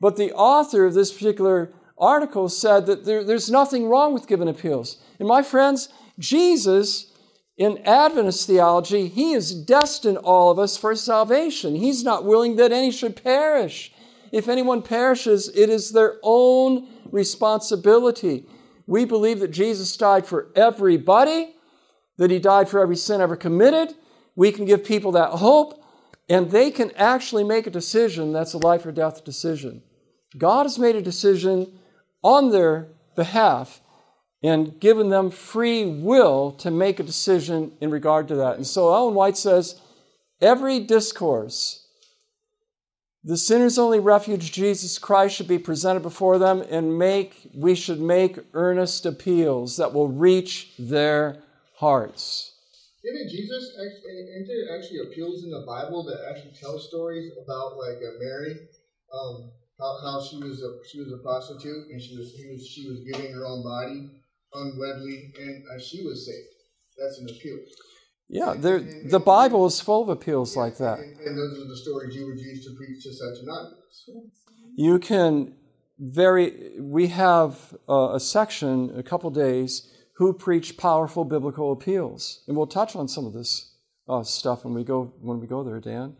[0.00, 4.48] But the author of this particular article said that there, there's nothing wrong with giving
[4.48, 4.98] appeals.
[5.18, 5.88] And my friends,
[6.18, 7.12] Jesus,
[7.56, 11.74] in Adventist theology, he has destined all of us for salvation.
[11.74, 13.92] He's not willing that any should perish.
[14.36, 18.46] If anyone perishes, it is their own responsibility.
[18.86, 21.54] We believe that Jesus died for everybody,
[22.18, 23.94] that he died for every sin ever committed.
[24.34, 25.82] We can give people that hope,
[26.28, 29.82] and they can actually make a decision that's a life or death decision.
[30.36, 31.78] God has made a decision
[32.22, 33.80] on their behalf
[34.42, 38.56] and given them free will to make a decision in regard to that.
[38.56, 39.80] And so Ellen White says
[40.42, 41.85] every discourse
[43.26, 48.00] the sinner's only refuge, Jesus Christ, should be presented before them, and make we should
[48.00, 51.42] make earnest appeals that will reach their
[51.74, 52.52] hearts.
[53.02, 58.14] Didn't Jesus actually, actually appeals in the Bible that actually tell stories about like uh,
[58.20, 58.60] Mary,
[59.12, 59.50] um,
[59.80, 62.88] how, how she was a she was a prostitute and she was he was she
[62.88, 64.08] was giving her own body
[64.54, 66.54] unwedly and uh, she was saved.
[66.96, 67.58] That's an appeal.
[68.28, 70.98] Yeah, there, the Bible is full of appeals like that.
[70.98, 74.10] And, and those are the stories you would use to preach to such an audience.
[74.74, 75.54] You can
[75.98, 82.56] very, we have uh, a section, a couple days, who preach powerful biblical appeals, and
[82.56, 83.74] we'll touch on some of this
[84.08, 86.16] uh, stuff when we go when we go there, Dan.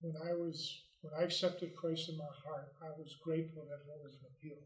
[0.00, 3.96] when I was when I accepted Christ in my heart, I was grateful that there
[4.02, 4.56] was an appeal.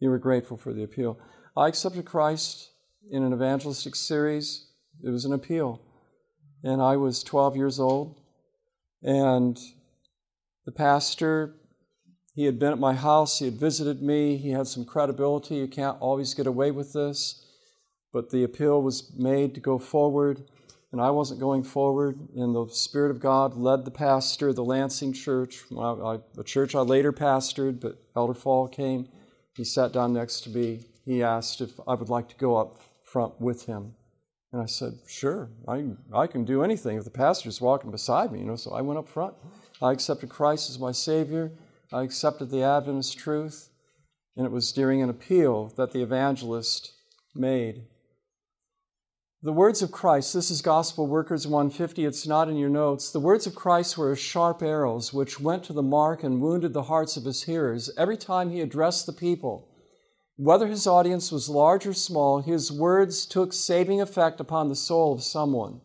[0.00, 1.18] You were grateful for the appeal.
[1.56, 2.70] I accepted Christ
[3.10, 4.67] in an evangelistic series.
[5.02, 5.80] It was an appeal.
[6.62, 8.20] And I was 12 years old.
[9.02, 9.58] And
[10.64, 11.54] the pastor,
[12.34, 15.56] he had been at my house, he had visited me, he had some credibility.
[15.56, 17.44] You can't always get away with this.
[18.12, 20.42] But the appeal was made to go forward
[20.90, 25.12] and I wasn't going forward, and the Spirit of God led the pastor the Lansing
[25.12, 29.08] church, a church I later pastored, but Elder Fall came.
[29.54, 30.86] He sat down next to me.
[31.04, 33.94] He asked if I would like to go up front with him.
[34.52, 38.40] And I said, Sure, I, I can do anything if the pastor's walking beside me,
[38.40, 38.56] you know.
[38.56, 39.34] So I went up front.
[39.82, 41.52] I accepted Christ as my Savior.
[41.92, 43.70] I accepted the Adventist truth.
[44.36, 46.92] And it was during an appeal that the evangelist
[47.34, 47.82] made
[49.40, 53.12] the words of Christ, this is Gospel Workers 150, it's not in your notes.
[53.12, 56.72] The words of Christ were as sharp arrows which went to the mark and wounded
[56.72, 59.67] the hearts of his hearers every time he addressed the people.
[60.38, 65.12] Whether his audience was large or small, his words took saving effect upon the soul
[65.12, 65.80] of someone.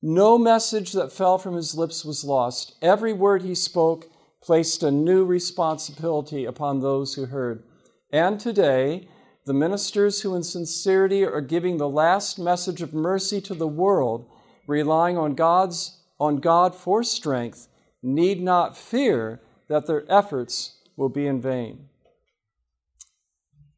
[0.00, 2.76] No message that fell from his lips was lost.
[2.80, 4.06] Every word he spoke
[4.40, 7.64] placed a new responsibility upon those who heard.
[8.12, 9.08] And today,
[9.46, 14.30] the ministers who in sincerity are giving the last message of mercy to the world,
[14.68, 17.66] relying on God's on God for strength,
[18.00, 21.88] need not fear that their efforts will be in vain.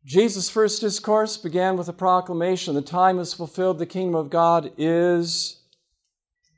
[0.08, 4.72] Jesus' first discourse began with a proclamation the time is fulfilled, the kingdom of God
[4.78, 5.60] is,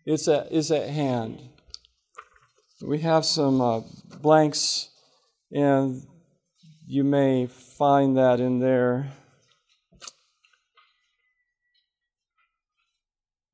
[0.06, 1.40] is, at, is at hand.
[2.80, 3.80] We have some uh,
[4.22, 4.90] blanks,
[5.50, 6.00] and
[6.86, 9.10] you may find that in there.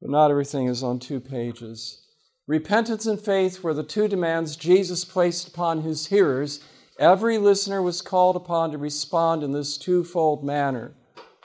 [0.03, 2.03] But not everything is on two pages.
[2.47, 6.61] Repentance and faith were the two demands Jesus placed upon his hearers.
[6.99, 10.95] Every listener was called upon to respond in this twofold manner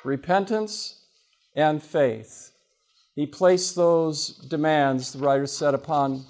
[0.04, 1.06] repentance
[1.56, 2.52] and faith.
[3.14, 6.26] He placed those demands, the writer said, upon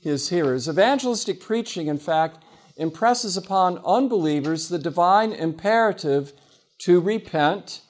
[0.00, 0.68] his hearers.
[0.68, 2.42] Evangelistic preaching, in fact,
[2.76, 6.32] impresses upon unbelievers the divine imperative
[6.78, 7.82] to repent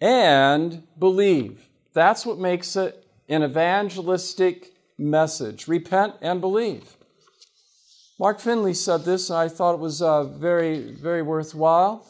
[0.00, 1.66] and believe.
[1.94, 6.96] That's what makes it an evangelistic message repent and believe.
[8.20, 12.04] Mark Finley said this, and I thought it was uh, very, very worthwhile.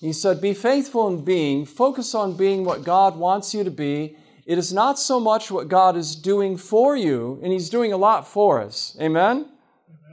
[0.00, 4.16] He said, Be faithful in being, focus on being what God wants you to be.
[4.46, 7.96] It is not so much what God is doing for you, and He's doing a
[7.96, 8.96] lot for us.
[9.00, 9.48] Amen?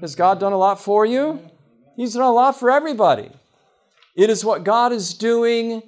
[0.02, 1.40] Has God done a lot for you?
[1.96, 3.30] He's done a lot for everybody.
[4.16, 5.84] It is what God is doing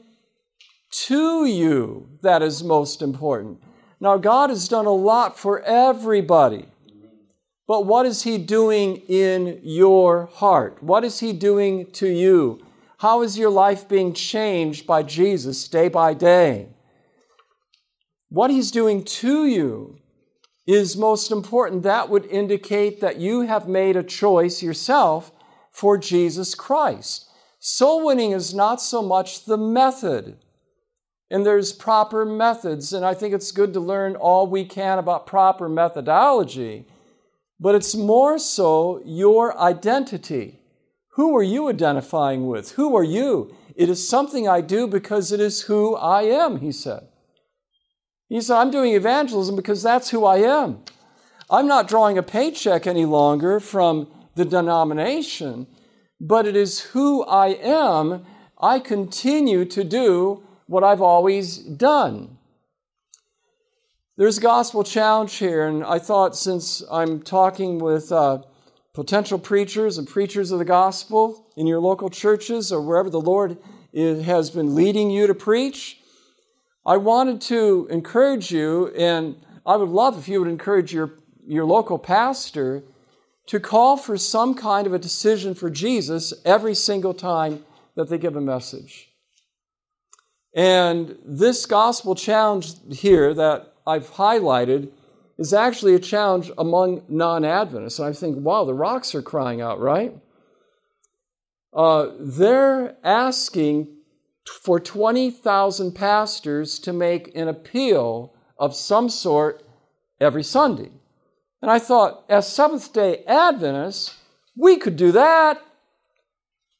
[1.07, 3.63] to you that is most important.
[3.99, 6.66] Now, God has done a lot for everybody.
[7.68, 10.82] But what is He doing in your heart?
[10.84, 12.66] What is He doing to you?
[12.99, 16.70] How is your life being changed by Jesus day by day?
[18.30, 19.99] What He's doing to you
[20.68, 21.84] is most important.
[21.84, 25.32] That would indicate that you have made a choice yourself
[25.72, 27.30] for Jesus Christ.
[27.59, 30.38] Soul winning is not so much the method.
[31.32, 35.26] And there's proper methods, and I think it's good to learn all we can about
[35.26, 36.86] proper methodology,
[37.66, 40.59] but it's more so your identity.
[41.13, 42.74] Who are you identifying with?
[42.74, 43.55] Who are you?
[43.76, 47.07] It is something I do because it is who I am, he said.
[48.30, 50.84] He said, I'm doing evangelism because that's who I am.
[51.49, 55.66] I'm not drawing a paycheck any longer from the denomination,
[56.22, 58.28] but it is who I am.
[58.61, 62.35] I continue to do what I've always done.
[64.18, 68.43] There's a gospel challenge here, and I thought since I'm talking with uh,
[68.93, 73.57] potential preachers and preachers of the gospel in your local churches or wherever the Lord
[73.93, 75.99] has been leading you to preach,
[76.86, 79.36] I wanted to encourage you, and
[79.66, 82.84] I would love if you would encourage your, your local pastor
[83.47, 88.18] to call for some kind of a decision for Jesus every single time that they
[88.18, 89.09] give a message.
[90.53, 94.90] And this gospel challenge here that I've highlighted
[95.38, 98.00] is actually a challenge among non Adventists.
[98.00, 100.16] And I think, wow, the rocks are crying out, right?
[101.74, 103.90] Uh, they're asking
[104.64, 109.64] for 20,000 pastors to make an appeal of some sort
[110.22, 110.92] every Sunday.
[111.62, 114.16] And I thought, as Seventh day Adventists,
[114.56, 115.62] we could do that.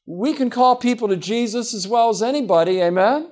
[0.06, 3.32] We can call people to Jesus as well as anybody, amen?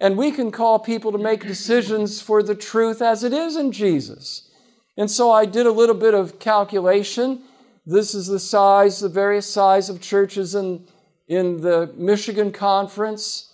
[0.00, 3.72] And we can call people to make decisions for the truth as it is in
[3.72, 4.50] Jesus.
[4.96, 7.42] And so I did a little bit of calculation.
[7.86, 10.86] This is the size, the various size of churches in,
[11.28, 13.52] in the Michigan Conference.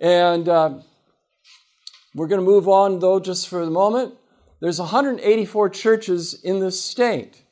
[0.00, 0.80] And uh,
[2.14, 4.14] we're going to move on, though, just for the moment.
[4.60, 7.42] There's 184 churches in this state,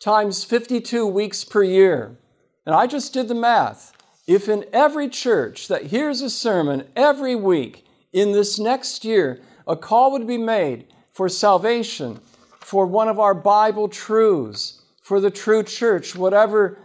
[0.00, 2.18] times 52 weeks per year.
[2.66, 3.95] And I just did the math.
[4.26, 9.76] If in every church that hears a sermon every week in this next year, a
[9.76, 12.20] call would be made for salvation,
[12.60, 16.78] for one of our Bible truths, for the true church, whatever,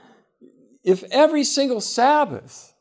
[0.84, 2.72] if every single Sabbath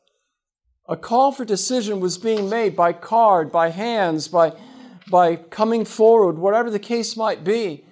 [0.87, 4.51] a call for decision was being made by card, by hands, by,
[5.09, 7.85] by coming forward, whatever the case might be,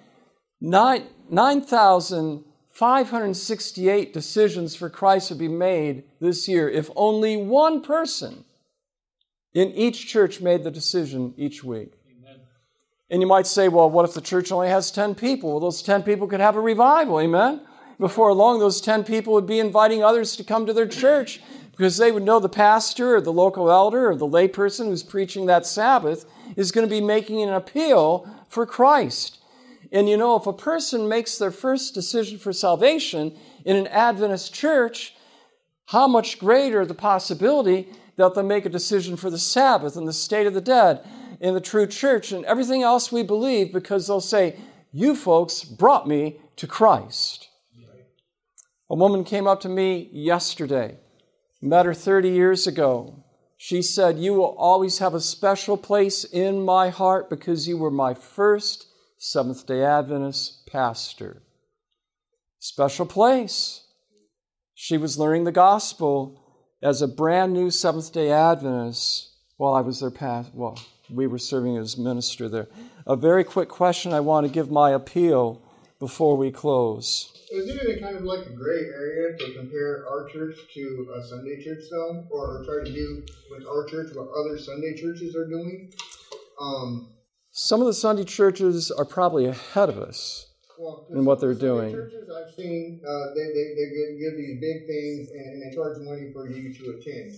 [2.78, 8.44] 9,568 decisions for Christ would be made this year if only one person
[9.52, 11.92] in each church made the decision each week.
[13.10, 15.50] And you might say, well, what if the church only has 10 people?
[15.50, 17.60] Well, those 10 people could have a revival, amen?
[17.98, 21.40] Before long, those 10 people would be inviting others to come to their church
[21.72, 25.46] because they would know the pastor or the local elder or the layperson who's preaching
[25.46, 26.24] that Sabbath
[26.56, 29.39] is going to be making an appeal for Christ.
[29.92, 34.54] And you know, if a person makes their first decision for salvation in an Adventist
[34.54, 35.14] church,
[35.86, 40.12] how much greater the possibility that they'll make a decision for the Sabbath and the
[40.12, 41.04] state of the dead
[41.40, 44.56] in the true church and everything else we believe because they'll say,
[44.92, 47.48] You folks brought me to Christ.
[48.88, 50.98] A woman came up to me yesterday,
[51.62, 53.24] met her 30 years ago.
[53.56, 57.90] She said, You will always have a special place in my heart because you were
[57.90, 58.86] my first
[59.22, 61.42] Seventh day Adventist pastor.
[62.58, 63.82] Special place.
[64.74, 66.42] She was learning the gospel
[66.82, 70.54] as a brand new Seventh day Adventist while I was their past.
[70.54, 72.68] Well, we were serving as minister there.
[73.06, 75.60] A very quick question I want to give my appeal
[75.98, 77.30] before we close.
[77.52, 81.62] Isn't it kind of like a gray area to compare our church to a Sunday
[81.62, 85.92] church, though, or try to do with our church what other Sunday churches are doing?
[86.58, 87.12] Um,
[87.52, 90.46] Some of the Sunday churches are probably ahead of us.
[90.78, 91.92] well, And what they're doing.
[91.96, 93.86] Churches I've seen, uh, they, they, they
[94.18, 97.32] give, these big things and, and they charge money for you to attend.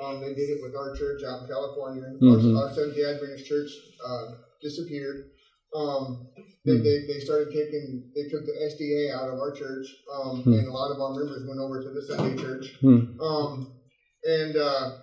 [0.00, 2.02] Um, they did it with our church out in California.
[2.22, 2.56] Mhm.
[2.56, 3.70] Our, our Seventh day Adventist church
[4.06, 4.24] uh,
[4.62, 5.30] disappeared.
[5.74, 6.28] Um,
[6.64, 6.82] they, Hmm.
[6.84, 10.52] they, they started taking, they took the SDA out of our church, um, Hmm.
[10.54, 12.76] and a lot of our members went over to the Sunday church.
[12.80, 13.20] Hmm.
[13.20, 13.72] Um,
[14.24, 14.98] and uh,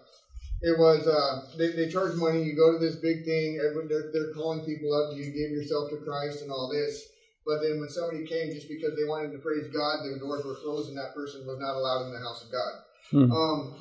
[0.66, 2.41] it was uh, they, they charge money.
[2.41, 3.61] You go to this big thing.
[3.61, 5.16] Everyone, they're, they're calling people up.
[5.16, 7.05] You give yourself to Christ and all this.
[7.45, 10.55] But then when somebody came, just because they wanted to praise God, the doors were
[10.55, 12.74] closed, and that person was not allowed in the house of God.
[13.11, 13.32] Hmm.
[13.32, 13.76] Um,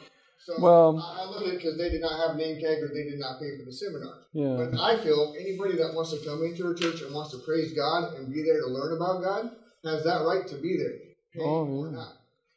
[0.44, 2.88] so Well- I, I look at it because they did not have name tag or
[2.92, 4.20] they did not pay for the seminar.
[4.34, 4.56] Yeah.
[4.60, 7.72] But I feel anybody that wants to come into a church and wants to praise
[7.72, 10.96] God and be there to learn about God has that right to be there,
[11.42, 11.96] Oh, or yeah.
[11.96, 12.12] not.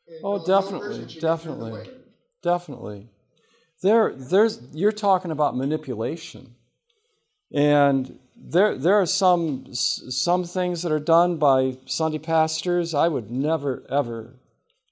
[0.09, 1.89] And Oh, definitely, person should get turned definitely.
[2.43, 3.09] Definitely.
[3.81, 6.55] There, there's, you're talking about manipulation.
[7.53, 13.29] And there, there are some, some things that are done by Sunday pastors I would
[13.31, 14.35] never, ever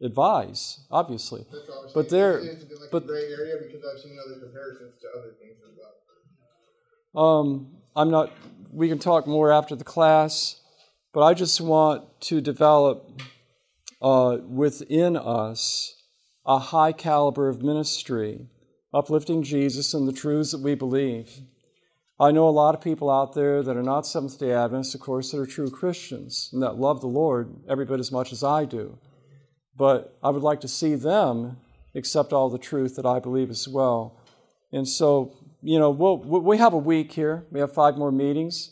[0.02, 1.46] advise, obviously.
[1.52, 5.58] That's But there- like but- gray area because I've seen other comparisons to other things
[5.68, 5.76] as
[7.14, 7.40] well.
[7.40, 8.32] Um, I'm not,
[8.72, 10.62] we can talk more after the class,
[11.14, 13.22] but I just want to develop
[14.02, 15.96] uh, within us
[16.46, 18.48] a high caliber of ministry,
[18.96, 21.42] uplifting Jesus and the truths that we believe.
[22.18, 25.02] I know a lot of people out there that are not Seventh day Adventists, of
[25.02, 28.42] course, that are true Christians and that love the Lord every bit as much as
[28.42, 28.98] I do.
[29.76, 31.58] But I would like to see them
[31.94, 34.18] accept all the truth that I believe as well.
[34.72, 37.46] And so, you know, we'll, we have a week here.
[37.52, 38.72] We have five more meetings.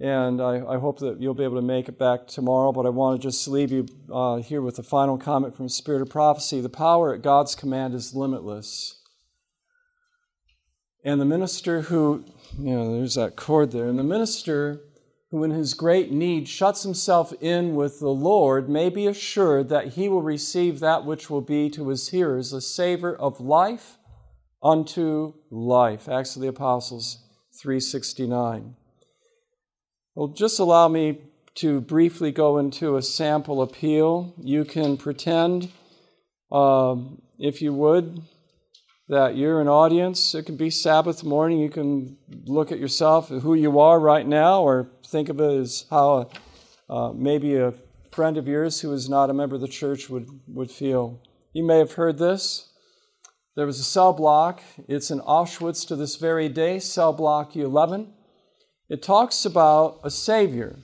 [0.00, 2.72] And I, I hope that you'll be able to make it back tomorrow.
[2.72, 6.00] But I want to just leave you uh, here with a final comment from Spirit
[6.00, 6.62] of Prophecy.
[6.62, 9.01] The power at God's command is limitless.
[11.04, 12.24] And the minister who,
[12.58, 13.88] you know, there's that chord there.
[13.88, 14.80] And the minister
[15.30, 19.94] who, in his great need, shuts himself in with the Lord may be assured that
[19.94, 23.96] he will receive that which will be to his hearers a savor of life
[24.62, 26.08] unto life.
[26.08, 27.18] Acts of the Apostles
[27.60, 28.76] 369.
[30.14, 31.22] Well, just allow me
[31.54, 34.34] to briefly go into a sample appeal.
[34.38, 35.70] You can pretend,
[36.50, 38.22] um, if you would,
[39.12, 40.34] that you're an audience.
[40.34, 41.58] It can be Sabbath morning.
[41.58, 45.84] You can look at yourself, who you are right now, or think of it as
[45.90, 46.30] how
[46.88, 47.74] uh, maybe a
[48.10, 51.20] friend of yours who is not a member of the church would, would feel.
[51.52, 52.72] You may have heard this.
[53.54, 54.62] There was a cell block.
[54.88, 58.14] It's in Auschwitz to this very day, cell block 11.
[58.88, 60.76] It talks about a Savior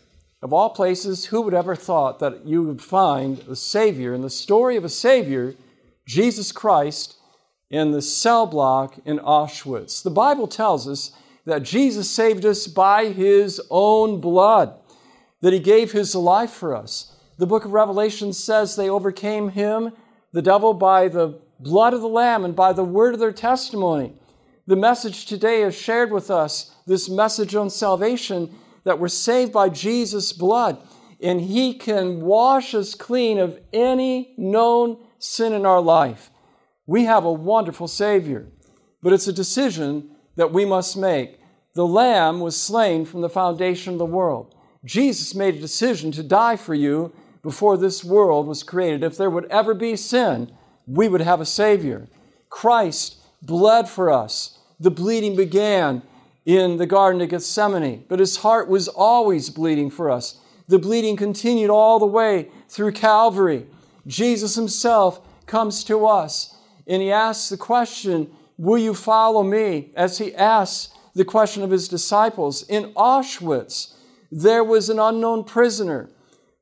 [0.42, 4.28] Of all places, who would ever thought that you would find a Savior in the
[4.28, 5.54] story of a Savior,
[6.06, 7.17] Jesus Christ,
[7.70, 10.02] in the cell block in Auschwitz?
[10.02, 11.12] The Bible tells us
[11.44, 14.74] that Jesus saved us by His own blood,
[15.40, 17.14] that He gave His life for us.
[17.38, 19.92] The book of Revelation says they overcame Him,
[20.32, 24.12] the devil, by the blood of the Lamb and by the word of their testimony.
[24.66, 28.54] The message today is shared with us this message on salvation
[28.84, 30.78] that we're saved by Jesus' blood
[31.20, 36.30] and He can wash us clean of any known sin in our life.
[36.88, 38.46] We have a wonderful Savior,
[39.02, 41.38] but it's a decision that we must make.
[41.74, 44.54] The Lamb was slain from the foundation of the world.
[44.86, 47.12] Jesus made a decision to die for you
[47.42, 49.02] before this world was created.
[49.02, 50.50] If there would ever be sin,
[50.86, 52.08] we would have a Savior.
[52.48, 54.58] Christ bled for us.
[54.80, 56.00] The bleeding began
[56.46, 60.38] in the Garden of Gethsemane, but his heart was always bleeding for us.
[60.68, 63.66] The bleeding continued all the way through Calvary.
[64.06, 66.54] Jesus himself comes to us
[66.88, 69.92] and he asks the question, Will you follow me?
[69.94, 72.62] As he asks the question of his disciples.
[72.62, 73.94] In Auschwitz,
[74.30, 76.08] there was an unknown prisoner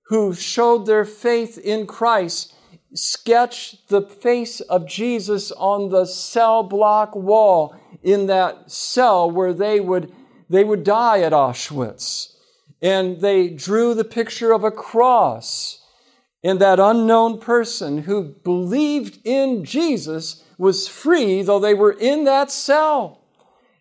[0.09, 2.55] who showed their faith in Christ
[2.95, 9.81] sketched the face of Jesus on the cell block wall in that cell where they
[9.81, 10.13] would,
[10.49, 12.35] they would die at Auschwitz.
[12.81, 15.83] And they drew the picture of a cross.
[16.45, 22.51] And that unknown person who believed in Jesus was free, though they were in that
[22.51, 23.21] cell.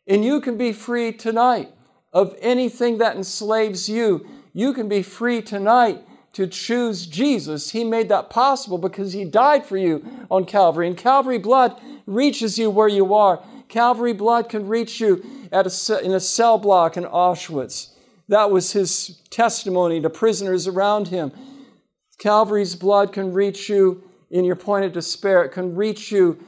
[0.08, 1.72] And you can be free tonight
[2.14, 4.26] of anything that enslaves you.
[4.54, 6.02] You can be free tonight
[6.36, 10.86] to choose Jesus, He made that possible because He died for you on Calvary.
[10.86, 13.42] And Calvary blood reaches you where you are.
[13.70, 17.92] Calvary blood can reach you at a, in a cell block in Auschwitz.
[18.28, 21.32] That was His testimony to prisoners around Him.
[22.18, 25.44] Calvary's blood can reach you in your point of despair.
[25.44, 26.40] It can reach you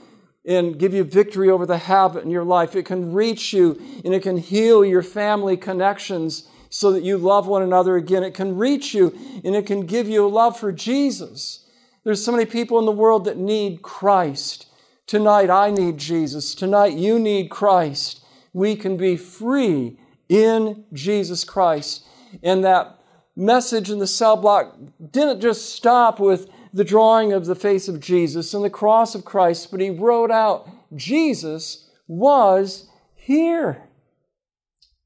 [0.46, 2.76] and give you victory over the habit in your life.
[2.76, 7.48] It can reach you and it can heal your family connections so that you love
[7.48, 8.24] one another again.
[8.24, 11.66] It can reach you and it can give you a love for Jesus.
[12.04, 14.68] There's so many people in the world that need Christ.
[15.06, 16.56] Tonight, I need Jesus.
[16.56, 18.24] Tonight, you need Christ.
[18.54, 19.98] We can be free
[20.30, 22.06] in Jesus Christ.
[22.42, 22.97] And that
[23.38, 24.76] message in the cell block
[25.12, 29.24] didn't just stop with the drawing of the face of Jesus and the cross of
[29.24, 33.84] Christ, but he wrote out Jesus was here.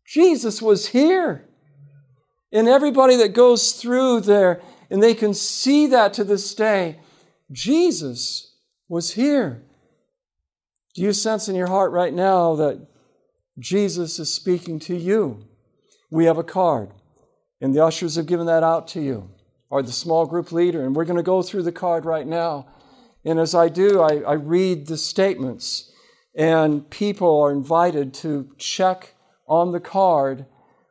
[0.06, 1.48] Jesus was here.
[2.52, 7.00] And everybody that goes through there, and they can see that to this day,
[7.52, 8.56] Jesus
[8.90, 9.64] was here.
[10.94, 12.86] Do you sense in your heart right now that
[13.58, 15.48] Jesus is speaking to you?
[16.10, 16.92] We have a card,
[17.62, 19.30] and the ushers have given that out to you,
[19.70, 22.68] or the small group leader, and we're going to go through the card right now.
[23.24, 25.92] And as I do, I, I read the statements,
[26.36, 29.14] and people are invited to check
[29.48, 30.46] on the card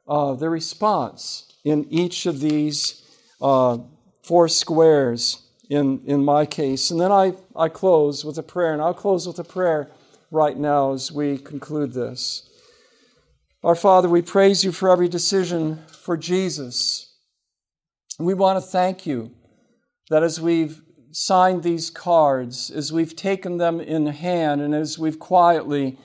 [0.07, 3.03] uh, the response in each of these
[3.41, 3.79] uh,
[4.23, 6.91] four squares in, in my case.
[6.91, 9.91] And then I, I close with a prayer, and I'll close with a prayer
[10.31, 12.49] right now as we conclude this.
[13.63, 17.15] Our Father, we praise you for every decision for Jesus.
[18.19, 19.33] We want to thank you
[20.09, 20.83] that as we've
[21.13, 25.99] signed these cards, as we've taken them in hand, and as we've quietly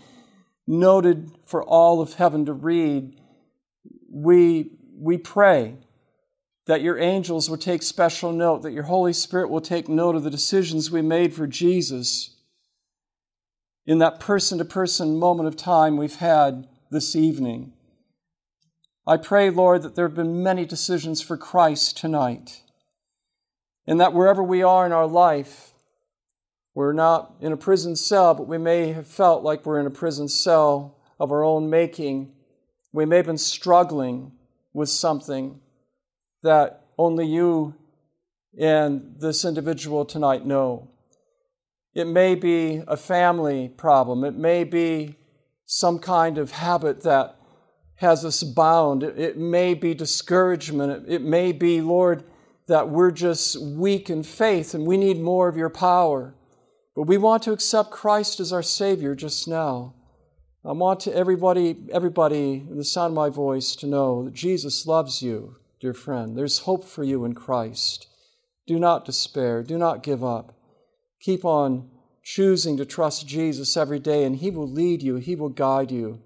[0.68, 3.20] noted for all of heaven to read,
[4.10, 5.76] we we pray
[6.68, 10.24] that your angels will take special note, that your Holy Spirit will take note of
[10.24, 12.36] the decisions we made for Jesus
[13.86, 17.74] in that person to person moment of time we've had this evening.
[19.08, 22.64] I pray, Lord, that there have been many decisions for Christ tonight,
[23.86, 25.74] and that wherever we are in our life,
[26.74, 29.91] we're not in a prison cell, but we may have felt like we're in a
[29.91, 32.34] prison cell of our own making.
[32.91, 34.32] We may have been struggling
[34.74, 35.60] with something
[36.41, 37.76] that only you
[38.60, 40.89] and this individual tonight know.
[41.93, 44.24] It may be a family problem.
[44.24, 45.16] It may be
[45.66, 47.38] some kind of habit that
[47.98, 49.04] has us bound.
[49.04, 51.06] It may be discouragement.
[51.08, 52.24] It may be, Lord,
[52.68, 56.36] that we're just weak in faith and we need more of your power.
[56.96, 59.93] But we want to accept Christ as our Savior just now.
[60.64, 64.88] I want to everybody, everybody in the sound of my voice to know that Jesus
[64.88, 66.36] loves you, dear friend.
[66.36, 68.08] There's hope for you in Christ.
[68.66, 69.62] Do not despair.
[69.62, 70.58] Do not give up.
[71.22, 71.89] Keep on
[72.24, 76.20] choosing to trust Jesus every day, and He will lead you, He will guide you.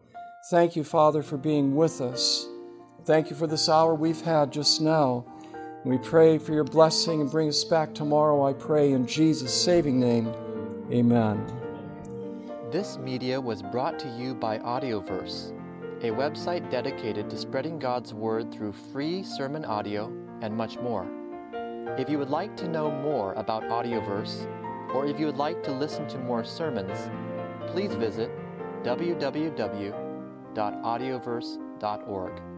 [0.50, 2.48] Thank you, Father, for being with us.
[3.06, 5.24] Thank you for this hour we've had just now.
[5.86, 10.00] We pray for your blessing and bring us back tomorrow, I pray, in Jesus' saving
[10.00, 10.34] name.
[10.92, 11.46] Amen.
[12.72, 15.52] This media was brought to you by Audioverse,
[16.02, 21.06] a website dedicated to spreading God's Word through free sermon audio and much more.
[22.00, 24.48] If you would like to know more about Audioverse,
[24.96, 27.12] or if you would like to listen to more sermons,
[27.68, 28.32] please visit
[30.60, 32.49] www.audioverse.org.